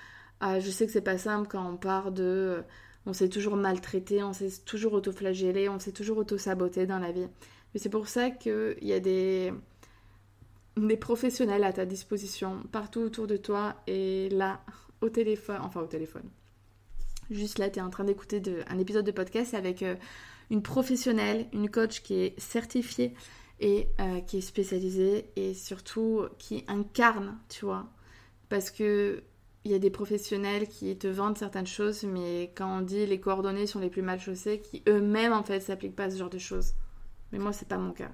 Euh, 0.43 0.61
je 0.61 0.71
sais 0.71 0.87
que 0.87 0.93
c'est 0.93 1.01
pas 1.03 1.19
simple 1.19 1.49
quand 1.49 1.69
on 1.69 1.77
part 1.77 2.11
de 2.11 2.65
on 3.07 3.13
s'est 3.13 3.29
toujours 3.29 3.57
maltraité, 3.57 4.23
on 4.23 4.33
s'est 4.33 4.63
toujours 4.65 4.93
auto-flagellé, 4.93 5.69
on 5.69 5.79
s'est 5.79 5.93
toujours 5.93 6.19
auto-saboté 6.19 6.87
dans 6.87 6.99
la 6.99 7.13
vie. 7.13 7.27
Mais 7.75 7.81
c'est 7.81 7.89
pour 7.89 8.09
ça 8.09 8.31
qu'il 8.31 8.77
y 8.83 8.93
a 8.93 9.01
des, 9.01 9.53
professionnels 11.01 11.65
à 11.65 11.73
ta 11.73 11.85
disposition 11.85 12.63
partout 12.71 13.01
autour 13.01 13.27
de 13.27 13.37
toi 13.37 13.75
et 13.87 14.29
là, 14.31 14.61
au 15.01 15.09
téléphone, 15.09 15.59
enfin 15.63 15.81
au 15.81 15.87
téléphone. 15.87 16.29
Juste 17.31 17.59
là, 17.59 17.71
tu 17.71 17.79
es 17.79 17.83
en 17.83 17.91
train 17.91 18.05
d'écouter 18.05 18.43
un 18.69 18.79
épisode 18.79 19.07
de 19.07 19.11
podcast 19.11 19.55
avec 19.55 19.83
euh, 19.83 19.97
une 20.51 20.63
professionnelle, 20.63 21.47
une 21.53 21.71
coach 21.71 22.03
qui 22.03 22.15
est 22.15 22.39
certifiée 22.39 23.15
et 23.59 23.89
euh, 24.01 24.21
qui 24.21 24.39
est 24.39 24.43
spécialisée 24.43 25.31
et 25.37 25.55
surtout 25.55 26.27
qui 26.39 26.65
incarne, 26.69 27.39
tu 27.49 27.65
vois. 27.65 27.89
Parce 28.49 28.71
que 28.71 29.23
il 29.65 29.71
y 29.71 29.75
a 29.75 29.79
des 29.79 29.91
professionnels 29.91 30.67
qui 30.69 30.97
te 30.97 31.07
vendent 31.07 31.39
certaines 31.39 31.67
choses, 31.67 32.03
mais 32.03 32.53
quand 32.57 32.79
on 32.79 32.81
dit 32.81 33.07
les 33.07 33.21
coordonnées 33.21 33.67
sont 33.67 33.79
les 33.79 33.91
plus 33.91 34.03
mal 34.03 34.19
chaussées, 34.19 34.61
qui 34.61 34.83
eux-mêmes 34.89 35.33
en 35.33 35.43
fait 35.43 35.61
s'appliquent 35.61 35.97
pas 35.97 36.05
à 36.05 36.11
ce 36.11 36.19
genre 36.19 36.31
de 36.31 36.39
choses. 36.39 36.75
Mais 37.31 37.39
moi, 37.39 37.53
c'est 37.53 37.69
pas 37.69 37.79
mon 37.79 37.93
cas. 37.93 38.11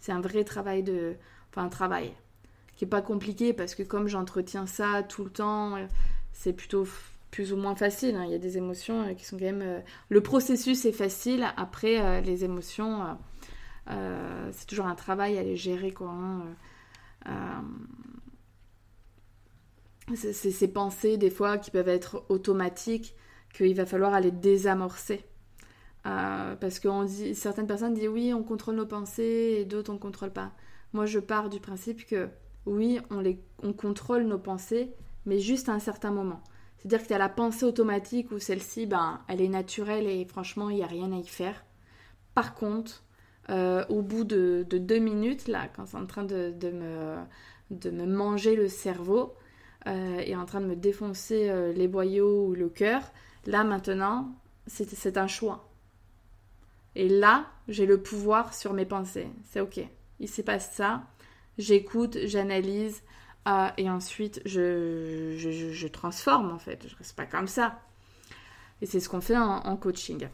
C'est 0.00 0.12
un 0.12 0.20
vrai 0.20 0.44
travail 0.44 0.82
de. 0.82 1.16
Enfin, 1.50 1.64
un 1.64 1.68
travail 1.68 2.12
qui 2.76 2.84
est 2.84 2.88
pas 2.88 3.02
compliqué 3.02 3.52
parce 3.52 3.74
que 3.74 3.82
comme 3.82 4.08
j'entretiens 4.08 4.66
ça 4.66 5.02
tout 5.02 5.24
le 5.24 5.30
temps, 5.30 5.76
c'est 6.32 6.52
plutôt 6.52 6.86
plus 7.30 7.52
ou 7.52 7.56
moins 7.56 7.74
facile. 7.74 8.16
Hein. 8.16 8.24
Il 8.24 8.30
y 8.30 8.34
a 8.34 8.38
des 8.38 8.56
émotions 8.56 9.14
qui 9.14 9.24
sont 9.24 9.36
quand 9.36 9.44
même... 9.44 9.82
le 10.08 10.20
processus 10.20 10.84
est 10.84 10.92
facile, 10.92 11.46
après 11.56 12.22
les 12.22 12.44
émotions, 12.44 13.18
c'est 13.88 14.66
toujours 14.66 14.86
un 14.86 14.94
travail 14.94 15.38
à 15.38 15.42
les 15.42 15.56
gérer. 15.56 15.92
Quoi, 15.92 16.14
hein. 17.26 17.64
C'est 20.16 20.32
ces 20.32 20.68
pensées 20.68 21.16
des 21.16 21.30
fois 21.30 21.58
qui 21.58 21.70
peuvent 21.70 21.88
être 21.88 22.24
automatiques 22.28 23.14
qu'il 23.52 23.74
va 23.74 23.86
falloir 23.86 24.14
aller 24.14 24.30
désamorcer. 24.30 25.24
Euh, 26.06 26.54
parce 26.56 26.78
que 26.78 27.06
dit, 27.06 27.34
certaines 27.34 27.66
personnes 27.66 27.94
disent 27.94 28.08
oui, 28.08 28.32
on 28.32 28.42
contrôle 28.42 28.76
nos 28.76 28.86
pensées 28.86 29.58
et 29.58 29.64
d'autres 29.64 29.90
on 29.90 29.94
ne 29.94 29.98
contrôle 29.98 30.32
pas. 30.32 30.52
Moi, 30.92 31.06
je 31.06 31.18
pars 31.18 31.48
du 31.48 31.60
principe 31.60 32.06
que 32.06 32.28
oui, 32.66 33.00
on, 33.10 33.20
les, 33.20 33.40
on 33.62 33.72
contrôle 33.72 34.22
nos 34.22 34.38
pensées, 34.38 34.92
mais 35.26 35.38
juste 35.38 35.68
à 35.68 35.72
un 35.72 35.78
certain 35.78 36.10
moment. 36.10 36.42
C'est-à-dire 36.78 37.02
que 37.02 37.08
tu 37.08 37.14
as 37.14 37.18
la 37.18 37.28
pensée 37.28 37.64
automatique 37.64 38.30
où 38.30 38.38
celle-ci, 38.38 38.86
ben, 38.86 39.20
elle 39.28 39.40
est 39.40 39.48
naturelle 39.48 40.06
et 40.06 40.24
franchement, 40.24 40.70
il 40.70 40.76
n'y 40.76 40.82
a 40.82 40.86
rien 40.86 41.12
à 41.12 41.16
y 41.16 41.26
faire. 41.26 41.64
Par 42.34 42.54
contre, 42.54 43.02
euh, 43.50 43.84
au 43.88 44.02
bout 44.02 44.24
de, 44.24 44.64
deux 44.70 44.98
minutes, 44.98 45.48
là, 45.48 45.68
quand 45.74 45.86
c'est 45.86 45.96
en 45.96 46.06
train 46.06 46.24
de, 46.24 46.52
me, 46.62 47.16
de 47.70 47.90
me 47.90 48.06
manger 48.06 48.54
le 48.54 48.68
cerveau 48.68 49.34
euh, 49.86 50.18
et 50.18 50.34
en 50.36 50.44
train 50.44 50.60
de 50.60 50.66
me 50.66 50.76
défoncer 50.76 51.72
les 51.74 51.88
boyaux 51.88 52.48
ou 52.48 52.54
le 52.54 52.68
cœur, 52.68 53.02
là 53.46 53.64
maintenant, 53.64 54.34
c'est 54.66 55.16
un 55.16 55.26
choix. 55.26 55.68
Et 56.94 57.08
là, 57.08 57.46
j'ai 57.68 57.86
le 57.86 58.02
pouvoir 58.02 58.54
sur 58.54 58.72
mes 58.72 58.84
pensées. 58.84 59.28
C'est 59.44 59.60
ok. 59.60 59.80
Il 60.20 60.28
s'est 60.28 60.42
passé 60.42 60.70
ça. 60.74 61.04
J'écoute, 61.56 62.18
j'analyse. 62.24 63.02
Euh, 63.46 63.68
et 63.76 63.88
ensuite, 63.88 64.42
je, 64.44 65.86
transforme 65.86 66.50
en 66.50 66.58
fait. 66.58 66.86
Je 66.88 66.96
reste 66.96 67.16
pas 67.16 67.24
comme 67.24 67.46
ça. 67.46 67.80
Et 68.82 68.86
c'est 68.86 69.00
ce 69.00 69.08
qu'on 69.08 69.20
fait 69.20 69.36
en, 69.36 69.76
coaching. 69.76 70.28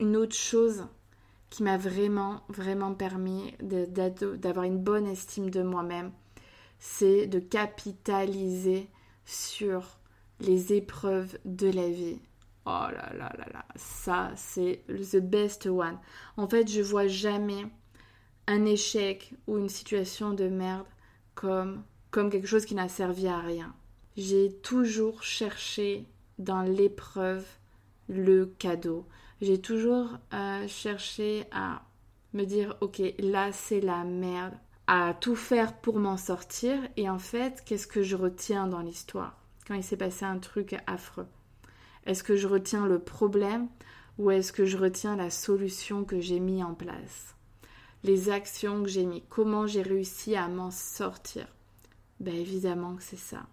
Une 0.00 0.16
autre 0.16 0.36
chose 0.36 0.86
qui 1.50 1.62
m'a 1.62 1.76
vraiment, 1.76 2.42
vraiment 2.48 2.94
permis 2.94 3.54
d'avoir 3.60 4.64
une 4.64 4.78
bonne 4.78 5.06
estime 5.06 5.50
de 5.50 5.62
moi-même, 5.62 6.12
c'est 6.78 7.26
de 7.26 7.38
capitaliser 7.38 8.88
sur 9.24 9.98
les 10.40 10.72
épreuves 10.72 11.38
de 11.44 11.68
la 11.70 11.88
vie. 11.88 12.20
Oh 12.66 12.86
là 12.92 13.12
là 13.16 13.32
là 13.38 13.46
là, 13.52 13.64
ça 13.76 14.30
c'est 14.36 14.82
the 14.88 15.16
best 15.16 15.66
one. 15.66 15.98
En 16.36 16.48
fait, 16.48 16.68
je 16.68 16.82
vois 16.82 17.06
jamais 17.06 17.66
un 18.46 18.64
échec 18.64 19.34
ou 19.46 19.58
une 19.58 19.68
situation 19.68 20.32
de 20.32 20.48
merde 20.48 20.86
comme, 21.34 21.82
comme 22.10 22.30
quelque 22.30 22.46
chose 22.46 22.66
qui 22.66 22.74
n'a 22.74 22.88
servi 22.88 23.26
à 23.26 23.40
rien. 23.40 23.74
J'ai 24.16 24.52
toujours 24.62 25.22
cherché 25.22 26.06
dans 26.38 26.62
l'épreuve 26.62 27.46
le 28.08 28.46
cadeau. 28.46 29.06
J'ai 29.40 29.60
toujours 29.60 30.08
euh, 30.32 30.66
cherché 30.66 31.44
à 31.52 31.82
me 32.32 32.44
dire, 32.44 32.76
ok, 32.80 33.00
là 33.18 33.52
c'est 33.52 33.80
la 33.80 34.04
merde, 34.04 34.54
à 34.88 35.12
tout 35.12 35.36
faire 35.36 35.74
pour 35.74 35.98
m'en 35.98 36.16
sortir. 36.16 36.76
Et 36.96 37.08
en 37.08 37.18
fait, 37.18 37.62
qu'est-ce 37.64 37.86
que 37.86 38.02
je 38.02 38.16
retiens 38.16 38.66
dans 38.66 38.80
l'histoire 38.80 39.36
quand 39.66 39.74
il 39.74 39.84
s'est 39.84 39.98
passé 39.98 40.24
un 40.24 40.38
truc 40.38 40.76
affreux? 40.86 41.28
Est-ce 42.06 42.24
que 42.24 42.36
je 42.36 42.48
retiens 42.48 42.86
le 42.86 42.98
problème 42.98 43.68
ou 44.16 44.30
est-ce 44.30 44.50
que 44.50 44.64
je 44.64 44.78
retiens 44.78 45.14
la 45.14 45.30
solution 45.30 46.04
que 46.04 46.20
j'ai 46.20 46.40
mis 46.40 46.64
en 46.64 46.74
place? 46.74 47.36
Les 48.02 48.30
actions 48.30 48.82
que 48.82 48.88
j'ai 48.88 49.04
mis, 49.04 49.22
comment 49.28 49.66
j'ai 49.66 49.82
réussi 49.82 50.34
à 50.34 50.48
m'en 50.48 50.70
sortir? 50.70 51.46
Ben 52.18 52.34
évidemment 52.34 52.96
que 52.96 53.02
c'est 53.02 53.16
ça. 53.16 53.46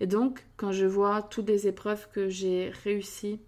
Et 0.00 0.06
donc, 0.08 0.44
quand 0.56 0.72
je 0.72 0.86
vois 0.86 1.22
toutes 1.22 1.48
les 1.48 1.68
épreuves 1.68 2.08
que 2.10 2.28
j'ai 2.28 2.70
réussi 2.82 3.40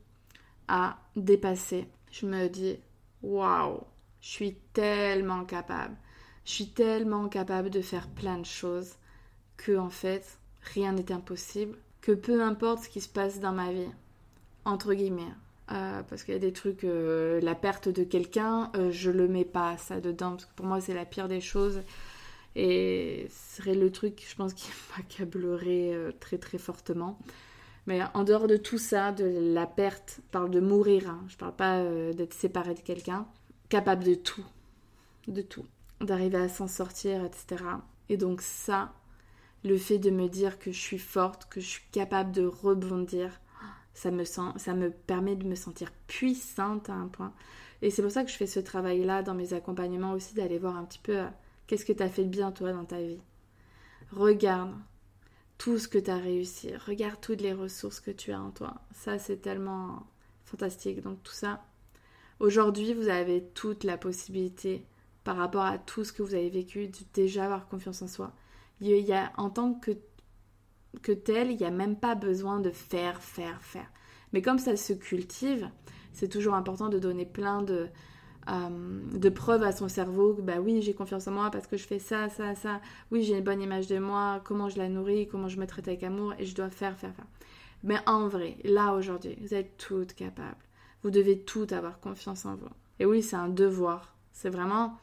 à 0.68 0.98
dépasser, 1.16 1.88
je 2.12 2.26
me 2.26 2.46
dis 2.48 2.78
waouh, 3.22 3.80
je 4.20 4.28
suis 4.28 4.54
tellement 4.72 5.44
capable. 5.44 5.96
Je 6.44 6.52
suis 6.52 6.68
tellement 6.68 7.28
capable 7.28 7.70
de 7.70 7.80
faire 7.80 8.08
plein 8.08 8.38
de 8.38 8.44
choses 8.44 8.96
que 9.56 9.76
en 9.76 9.90
fait, 9.90 10.38
rien 10.74 10.92
n'est 10.92 11.12
impossible, 11.12 11.76
que 12.00 12.12
peu 12.12 12.42
importe 12.42 12.84
ce 12.84 12.88
qui 12.88 13.00
se 13.00 13.08
passe 13.08 13.40
dans 13.40 13.52
ma 13.52 13.72
vie, 13.72 13.88
entre 14.64 14.94
guillemets. 14.94 15.32
Euh, 15.72 16.02
parce 16.02 16.24
qu'il 16.24 16.34
y 16.34 16.36
a 16.36 16.40
des 16.40 16.52
trucs, 16.52 16.84
euh, 16.84 17.40
la 17.40 17.54
perte 17.54 17.88
de 17.88 18.04
quelqu'un, 18.04 18.70
euh, 18.76 18.90
je 18.90 19.10
le 19.10 19.28
mets 19.28 19.46
pas 19.46 19.78
ça 19.78 20.00
dedans, 20.00 20.32
parce 20.32 20.44
que 20.44 20.54
pour 20.54 20.66
moi 20.66 20.80
c'est 20.80 20.92
la 20.92 21.06
pire 21.06 21.28
des 21.28 21.40
choses. 21.40 21.80
Et 22.56 23.26
ce 23.30 23.56
serait 23.56 23.74
le 23.74 23.90
truc, 23.90 24.24
je 24.28 24.34
pense, 24.36 24.52
qui 24.54 24.68
m'accablerait 24.96 26.14
très 26.20 26.38
très 26.38 26.58
fortement. 26.58 27.18
Mais 27.86 28.00
en 28.14 28.24
dehors 28.24 28.46
de 28.46 28.56
tout 28.56 28.78
ça, 28.78 29.12
de 29.12 29.24
la 29.54 29.66
perte, 29.66 30.16
je 30.18 30.30
parle 30.30 30.50
de 30.50 30.60
mourir, 30.60 31.08
hein, 31.08 31.24
je 31.28 31.36
parle 31.36 31.54
pas 31.56 31.82
d'être 32.12 32.34
séparé 32.34 32.74
de 32.74 32.80
quelqu'un, 32.80 33.26
capable 33.68 34.04
de 34.04 34.14
tout, 34.14 34.44
de 35.28 35.42
tout, 35.42 35.66
d'arriver 36.00 36.38
à 36.38 36.48
s'en 36.48 36.68
sortir, 36.68 37.24
etc. 37.24 37.64
Et 38.08 38.16
donc 38.16 38.42
ça, 38.42 38.92
le 39.64 39.78
fait 39.78 39.98
de 39.98 40.10
me 40.10 40.28
dire 40.28 40.58
que 40.58 40.72
je 40.72 40.80
suis 40.80 40.98
forte, 40.98 41.46
que 41.48 41.60
je 41.60 41.66
suis 41.66 41.84
capable 41.90 42.32
de 42.32 42.44
rebondir, 42.46 43.40
ça 43.94 44.10
me, 44.10 44.24
sent, 44.24 44.52
ça 44.56 44.74
me 44.74 44.90
permet 44.90 45.36
de 45.36 45.46
me 45.46 45.54
sentir 45.54 45.92
puissante 46.06 46.90
à 46.90 46.94
un 46.94 47.08
point. 47.08 47.32
Et 47.80 47.90
c'est 47.90 48.02
pour 48.02 48.10
ça 48.10 48.24
que 48.24 48.30
je 48.30 48.36
fais 48.36 48.46
ce 48.46 48.60
travail-là 48.60 49.22
dans 49.22 49.34
mes 49.34 49.52
accompagnements 49.52 50.12
aussi, 50.12 50.34
d'aller 50.34 50.58
voir 50.58 50.76
un 50.76 50.84
petit 50.84 50.98
peu 50.98 51.18
euh, 51.18 51.28
qu'est-ce 51.66 51.84
que 51.84 51.92
tu 51.92 52.02
as 52.02 52.08
fait 52.08 52.24
de 52.24 52.30
bien 52.30 52.50
toi 52.50 52.72
dans 52.72 52.84
ta 52.84 53.00
vie. 53.00 53.20
Regarde 54.10 54.74
tout 55.58 55.78
ce 55.78 55.88
que 55.88 55.98
tu 55.98 56.10
as 56.10 56.16
réussi, 56.16 56.74
regarde 56.76 57.20
toutes 57.20 57.40
les 57.40 57.52
ressources 57.52 58.00
que 58.00 58.10
tu 58.10 58.32
as 58.32 58.40
en 58.40 58.50
toi. 58.50 58.74
Ça, 58.92 59.18
c'est 59.18 59.36
tellement 59.36 60.06
fantastique. 60.44 61.02
Donc 61.02 61.22
tout 61.22 61.32
ça, 61.32 61.64
aujourd'hui, 62.40 62.92
vous 62.94 63.08
avez 63.08 63.44
toute 63.54 63.84
la 63.84 63.96
possibilité 63.96 64.84
par 65.24 65.36
rapport 65.36 65.64
à 65.64 65.78
tout 65.78 66.04
ce 66.04 66.12
que 66.12 66.22
vous 66.22 66.34
avez 66.34 66.50
vécu, 66.50 66.88
de 66.88 66.98
déjà 67.12 67.46
avoir 67.46 67.68
confiance 67.68 68.02
en 68.02 68.08
soi. 68.08 68.32
Il 68.80 68.90
y 68.98 69.12
a, 69.12 69.32
en 69.36 69.50
tant 69.50 69.74
que 69.74 69.92
que 71.02 71.12
tel, 71.12 71.50
il 71.50 71.56
n'y 71.56 71.64
a 71.64 71.70
même 71.70 71.96
pas 71.96 72.14
besoin 72.14 72.60
de 72.60 72.70
faire, 72.70 73.20
faire, 73.22 73.60
faire. 73.62 73.90
Mais 74.32 74.42
comme 74.42 74.58
ça 74.58 74.76
se 74.76 74.92
cultive, 74.92 75.68
c'est 76.12 76.28
toujours 76.28 76.54
important 76.54 76.88
de 76.88 76.98
donner 76.98 77.26
plein 77.26 77.62
de, 77.62 77.88
euh, 78.48 79.00
de 79.12 79.28
preuves 79.28 79.62
à 79.62 79.72
son 79.72 79.88
cerveau 79.88 80.34
que 80.34 80.42
bah 80.42 80.60
oui, 80.60 80.82
j'ai 80.82 80.94
confiance 80.94 81.28
en 81.28 81.32
moi 81.32 81.50
parce 81.50 81.66
que 81.66 81.76
je 81.76 81.84
fais 81.86 81.98
ça, 81.98 82.28
ça, 82.28 82.54
ça. 82.54 82.80
Oui, 83.10 83.22
j'ai 83.22 83.36
une 83.38 83.44
bonne 83.44 83.62
image 83.62 83.86
de 83.86 83.98
moi, 83.98 84.40
comment 84.44 84.68
je 84.68 84.78
la 84.78 84.88
nourris, 84.88 85.28
comment 85.28 85.48
je 85.48 85.58
me 85.58 85.66
traite 85.66 85.88
avec 85.88 86.02
amour 86.02 86.34
et 86.38 86.44
je 86.44 86.54
dois 86.54 86.70
faire, 86.70 86.96
faire, 86.96 87.14
faire. 87.14 87.26
Mais 87.82 87.98
en 88.06 88.28
vrai, 88.28 88.56
là 88.64 88.94
aujourd'hui, 88.94 89.36
vous 89.40 89.54
êtes 89.54 89.76
toutes 89.76 90.14
capables. 90.14 90.56
Vous 91.02 91.10
devez 91.10 91.40
toutes 91.40 91.72
avoir 91.72 92.00
confiance 92.00 92.46
en 92.46 92.56
vous. 92.56 92.68
Et 92.98 93.04
oui, 93.04 93.22
c'est 93.22 93.36
un 93.36 93.48
devoir. 93.48 94.13
C'est 94.34 94.50
vraiment, 94.50 94.98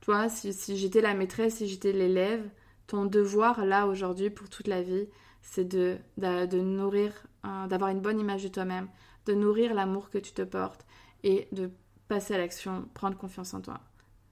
toi, 0.00 0.28
si, 0.28 0.76
j'étais 0.76 1.00
la 1.00 1.14
maîtresse, 1.14 1.56
si 1.56 1.66
j'étais 1.66 1.92
l'élève, 1.92 2.48
ton 2.86 3.06
devoir 3.06 3.64
là 3.64 3.86
aujourd'hui 3.86 4.30
pour 4.30 4.48
toute 4.48 4.68
la 4.68 4.82
vie, 4.82 5.08
c'est 5.42 5.64
de, 5.64 5.96
de, 6.18 6.60
nourrir, 6.60 7.12
d'avoir 7.42 7.90
une 7.90 8.00
bonne 8.00 8.20
image 8.20 8.44
de 8.44 8.48
toi-même, 8.48 8.88
de 9.26 9.34
nourrir 9.34 9.74
l'amour 9.74 10.10
que 10.10 10.18
tu 10.18 10.32
te 10.32 10.42
portes 10.42 10.86
et 11.22 11.48
de 11.52 11.70
passer 12.08 12.34
à 12.34 12.38
l'action, 12.38 12.86
prendre 12.94 13.16
confiance 13.16 13.54
en 13.54 13.60
toi. 13.62 13.80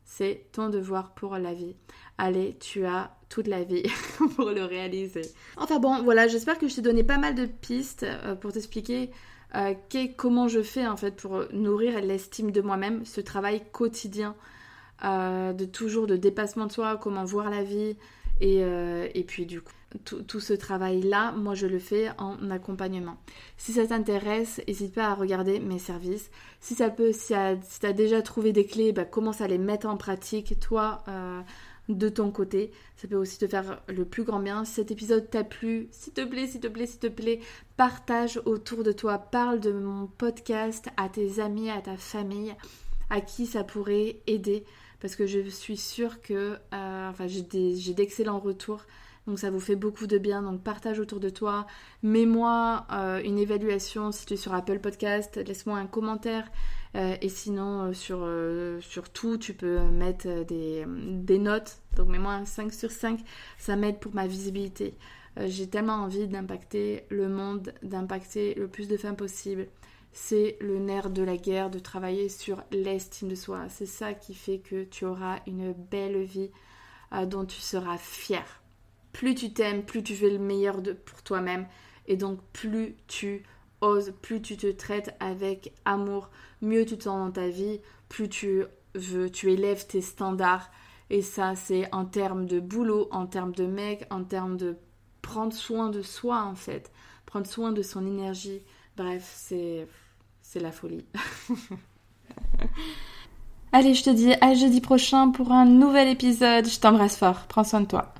C'est 0.04 0.48
ton 0.52 0.68
devoir 0.68 1.14
pour 1.14 1.36
la 1.38 1.54
vie. 1.54 1.74
Allez, 2.18 2.58
tu 2.58 2.84
as 2.84 3.16
toute 3.30 3.46
la 3.46 3.64
vie 3.64 3.84
pour 4.36 4.50
le 4.50 4.64
réaliser. 4.64 5.22
Enfin 5.56 5.78
bon, 5.78 6.02
voilà, 6.02 6.28
j'espère 6.28 6.58
que 6.58 6.68
je 6.68 6.74
t'ai 6.74 6.82
donné 6.82 7.02
pas 7.02 7.16
mal 7.16 7.34
de 7.34 7.46
pistes 7.46 8.02
euh, 8.02 8.34
pour 8.34 8.52
t'expliquer 8.52 9.10
euh, 9.54 9.74
comment 10.16 10.48
je 10.48 10.62
fais 10.62 10.86
en 10.86 10.96
fait 10.96 11.16
pour 11.16 11.44
nourrir 11.52 12.00
l'estime 12.00 12.50
de 12.50 12.60
moi-même, 12.60 13.04
ce 13.04 13.20
travail 13.20 13.62
quotidien 13.72 14.34
euh, 15.04 15.52
de 15.52 15.64
toujours 15.64 16.06
de 16.06 16.16
dépassement 16.16 16.66
de 16.66 16.72
soi, 16.72 16.96
comment 16.96 17.24
voir 17.24 17.50
la 17.50 17.62
vie 17.62 17.96
et, 18.40 18.60
et 18.60 19.24
puis 19.24 19.46
du 19.46 19.60
coup 19.60 19.72
tout, 20.04 20.40
ce 20.40 20.52
travail-là, 20.52 21.32
moi 21.32 21.54
je 21.54 21.66
le 21.66 21.78
fais 21.78 22.10
en 22.18 22.50
accompagnement. 22.50 23.16
Si 23.56 23.72
ça 23.72 23.86
t'intéresse, 23.86 24.60
n'hésite 24.66 24.94
pas 24.94 25.08
à 25.08 25.14
regarder 25.14 25.60
mes 25.60 25.78
services. 25.78 26.30
Si 26.60 26.74
ça 26.74 26.90
peut, 26.90 27.12
si, 27.12 27.34
tu 27.80 27.86
as 27.86 27.92
déjà 27.92 28.22
trouvé 28.22 28.52
des 28.52 28.64
clés, 28.64 28.92
bah, 28.92 29.04
commence 29.04 29.40
à 29.40 29.48
les 29.48 29.58
mettre 29.58 29.86
en 29.86 29.96
pratique, 29.96 30.58
toi, 30.60 31.02
euh, 31.08 31.40
de 31.88 32.08
ton 32.08 32.30
côté. 32.30 32.70
Ça 32.96 33.08
peut 33.08 33.16
aussi 33.16 33.38
te 33.38 33.46
faire 33.46 33.82
le 33.88 34.04
plus 34.04 34.24
grand 34.24 34.40
bien. 34.40 34.64
Si 34.64 34.74
cet 34.74 34.90
épisode 34.90 35.28
t'a 35.30 35.44
plu, 35.44 35.88
s'il 35.90 36.12
te 36.12 36.24
plaît, 36.24 36.46
s'il 36.46 36.60
te 36.60 36.68
plaît, 36.68 36.86
s'il 36.86 37.00
te 37.00 37.08
plaît, 37.08 37.40
partage 37.76 38.40
autour 38.44 38.84
de 38.84 38.92
toi. 38.92 39.18
Parle 39.18 39.60
de 39.60 39.72
mon 39.72 40.06
podcast 40.06 40.88
à 40.96 41.08
tes 41.08 41.40
amis, 41.40 41.70
à 41.70 41.80
ta 41.80 41.96
famille, 41.96 42.54
à 43.10 43.20
qui 43.20 43.46
ça 43.46 43.64
pourrait 43.64 44.20
aider. 44.26 44.64
Parce 45.00 45.16
que 45.16 45.26
je 45.26 45.48
suis 45.48 45.76
sûre 45.76 46.22
que 46.22 46.56
euh, 46.72 47.10
enfin, 47.10 47.26
j'ai 47.26 47.42
d'excellents 47.94 48.38
retours 48.38 48.86
donc 49.26 49.38
ça 49.38 49.50
vous 49.50 49.60
fait 49.60 49.76
beaucoup 49.76 50.06
de 50.06 50.18
bien. 50.18 50.42
Donc 50.42 50.62
partage 50.62 50.98
autour 50.98 51.20
de 51.20 51.28
toi. 51.28 51.66
Mets-moi 52.02 52.86
euh, 52.92 53.22
une 53.22 53.38
évaluation 53.38 54.12
si 54.12 54.26
tu 54.26 54.34
es 54.34 54.36
sur 54.36 54.54
Apple 54.54 54.80
Podcast. 54.80 55.36
Laisse-moi 55.36 55.78
un 55.78 55.86
commentaire. 55.86 56.50
Euh, 56.94 57.16
et 57.22 57.28
sinon, 57.28 57.90
euh, 57.90 57.92
sur, 57.92 58.28
sur 58.82 59.08
tout, 59.08 59.38
tu 59.38 59.54
peux 59.54 59.80
mettre 59.80 60.44
des, 60.44 60.84
des 60.86 61.38
notes. 61.38 61.78
Donc 61.96 62.08
mets-moi 62.08 62.32
un 62.32 62.44
5 62.44 62.72
sur 62.72 62.90
5. 62.90 63.20
Ça 63.58 63.76
m'aide 63.76 63.98
pour 63.98 64.14
ma 64.14 64.26
visibilité. 64.26 64.94
Euh, 65.38 65.46
j'ai 65.48 65.68
tellement 65.68 65.94
envie 65.94 66.28
d'impacter 66.28 67.04
le 67.08 67.28
monde, 67.28 67.74
d'impacter 67.82 68.54
le 68.54 68.68
plus 68.68 68.88
de 68.88 68.96
femmes 68.96 69.16
possible. 69.16 69.68
C'est 70.12 70.58
le 70.60 70.78
nerf 70.78 71.10
de 71.10 71.22
la 71.22 71.36
guerre, 71.36 71.70
de 71.70 71.78
travailler 71.78 72.28
sur 72.28 72.62
l'estime 72.70 73.28
de 73.28 73.34
soi. 73.34 73.66
C'est 73.68 73.86
ça 73.86 74.12
qui 74.12 74.34
fait 74.34 74.58
que 74.58 74.84
tu 74.84 75.06
auras 75.06 75.38
une 75.46 75.72
belle 75.72 76.22
vie 76.22 76.50
euh, 77.14 77.24
dont 77.24 77.46
tu 77.46 77.60
seras 77.60 77.96
fier. 77.96 78.44
Plus 79.12 79.34
tu 79.34 79.52
t'aimes, 79.52 79.84
plus 79.84 80.02
tu 80.02 80.14
fais 80.14 80.30
le 80.30 80.38
meilleur 80.38 80.82
de, 80.82 80.92
pour 80.92 81.22
toi-même. 81.22 81.66
Et 82.06 82.16
donc 82.16 82.40
plus 82.52 82.96
tu 83.06 83.42
plus 84.20 84.40
tu 84.40 84.56
te 84.56 84.70
traites 84.70 85.14
avec 85.20 85.72
amour, 85.84 86.30
mieux 86.60 86.84
tu 86.84 86.96
te 86.96 87.04
sens 87.04 87.18
dans 87.18 87.32
ta 87.32 87.48
vie, 87.48 87.80
plus 88.08 88.28
tu 88.28 88.64
veux, 88.94 89.30
tu 89.30 89.52
élèves 89.52 89.86
tes 89.86 90.00
standards. 90.00 90.70
Et 91.10 91.22
ça, 91.22 91.54
c'est 91.56 91.92
en 91.94 92.04
termes 92.04 92.46
de 92.46 92.60
boulot, 92.60 93.08
en 93.10 93.26
termes 93.26 93.52
de 93.52 93.66
mec, 93.66 94.06
en 94.10 94.24
termes 94.24 94.56
de 94.56 94.76
prendre 95.20 95.52
soin 95.52 95.90
de 95.90 96.02
soi 96.02 96.42
en 96.42 96.54
fait, 96.54 96.90
prendre 97.26 97.46
soin 97.46 97.72
de 97.72 97.82
son 97.82 98.06
énergie. 98.06 98.62
Bref, 98.96 99.30
c'est 99.36 99.86
c'est 100.42 100.60
la 100.60 100.72
folie. 100.72 101.04
Allez, 103.72 103.94
je 103.94 104.04
te 104.04 104.10
dis 104.10 104.34
à 104.40 104.54
jeudi 104.54 104.82
prochain 104.82 105.30
pour 105.30 105.50
un 105.50 105.64
nouvel 105.64 106.08
épisode. 106.08 106.68
Je 106.68 106.78
t'embrasse 106.78 107.16
fort. 107.16 107.46
Prends 107.48 107.64
soin 107.64 107.80
de 107.80 107.86
toi. 107.86 108.10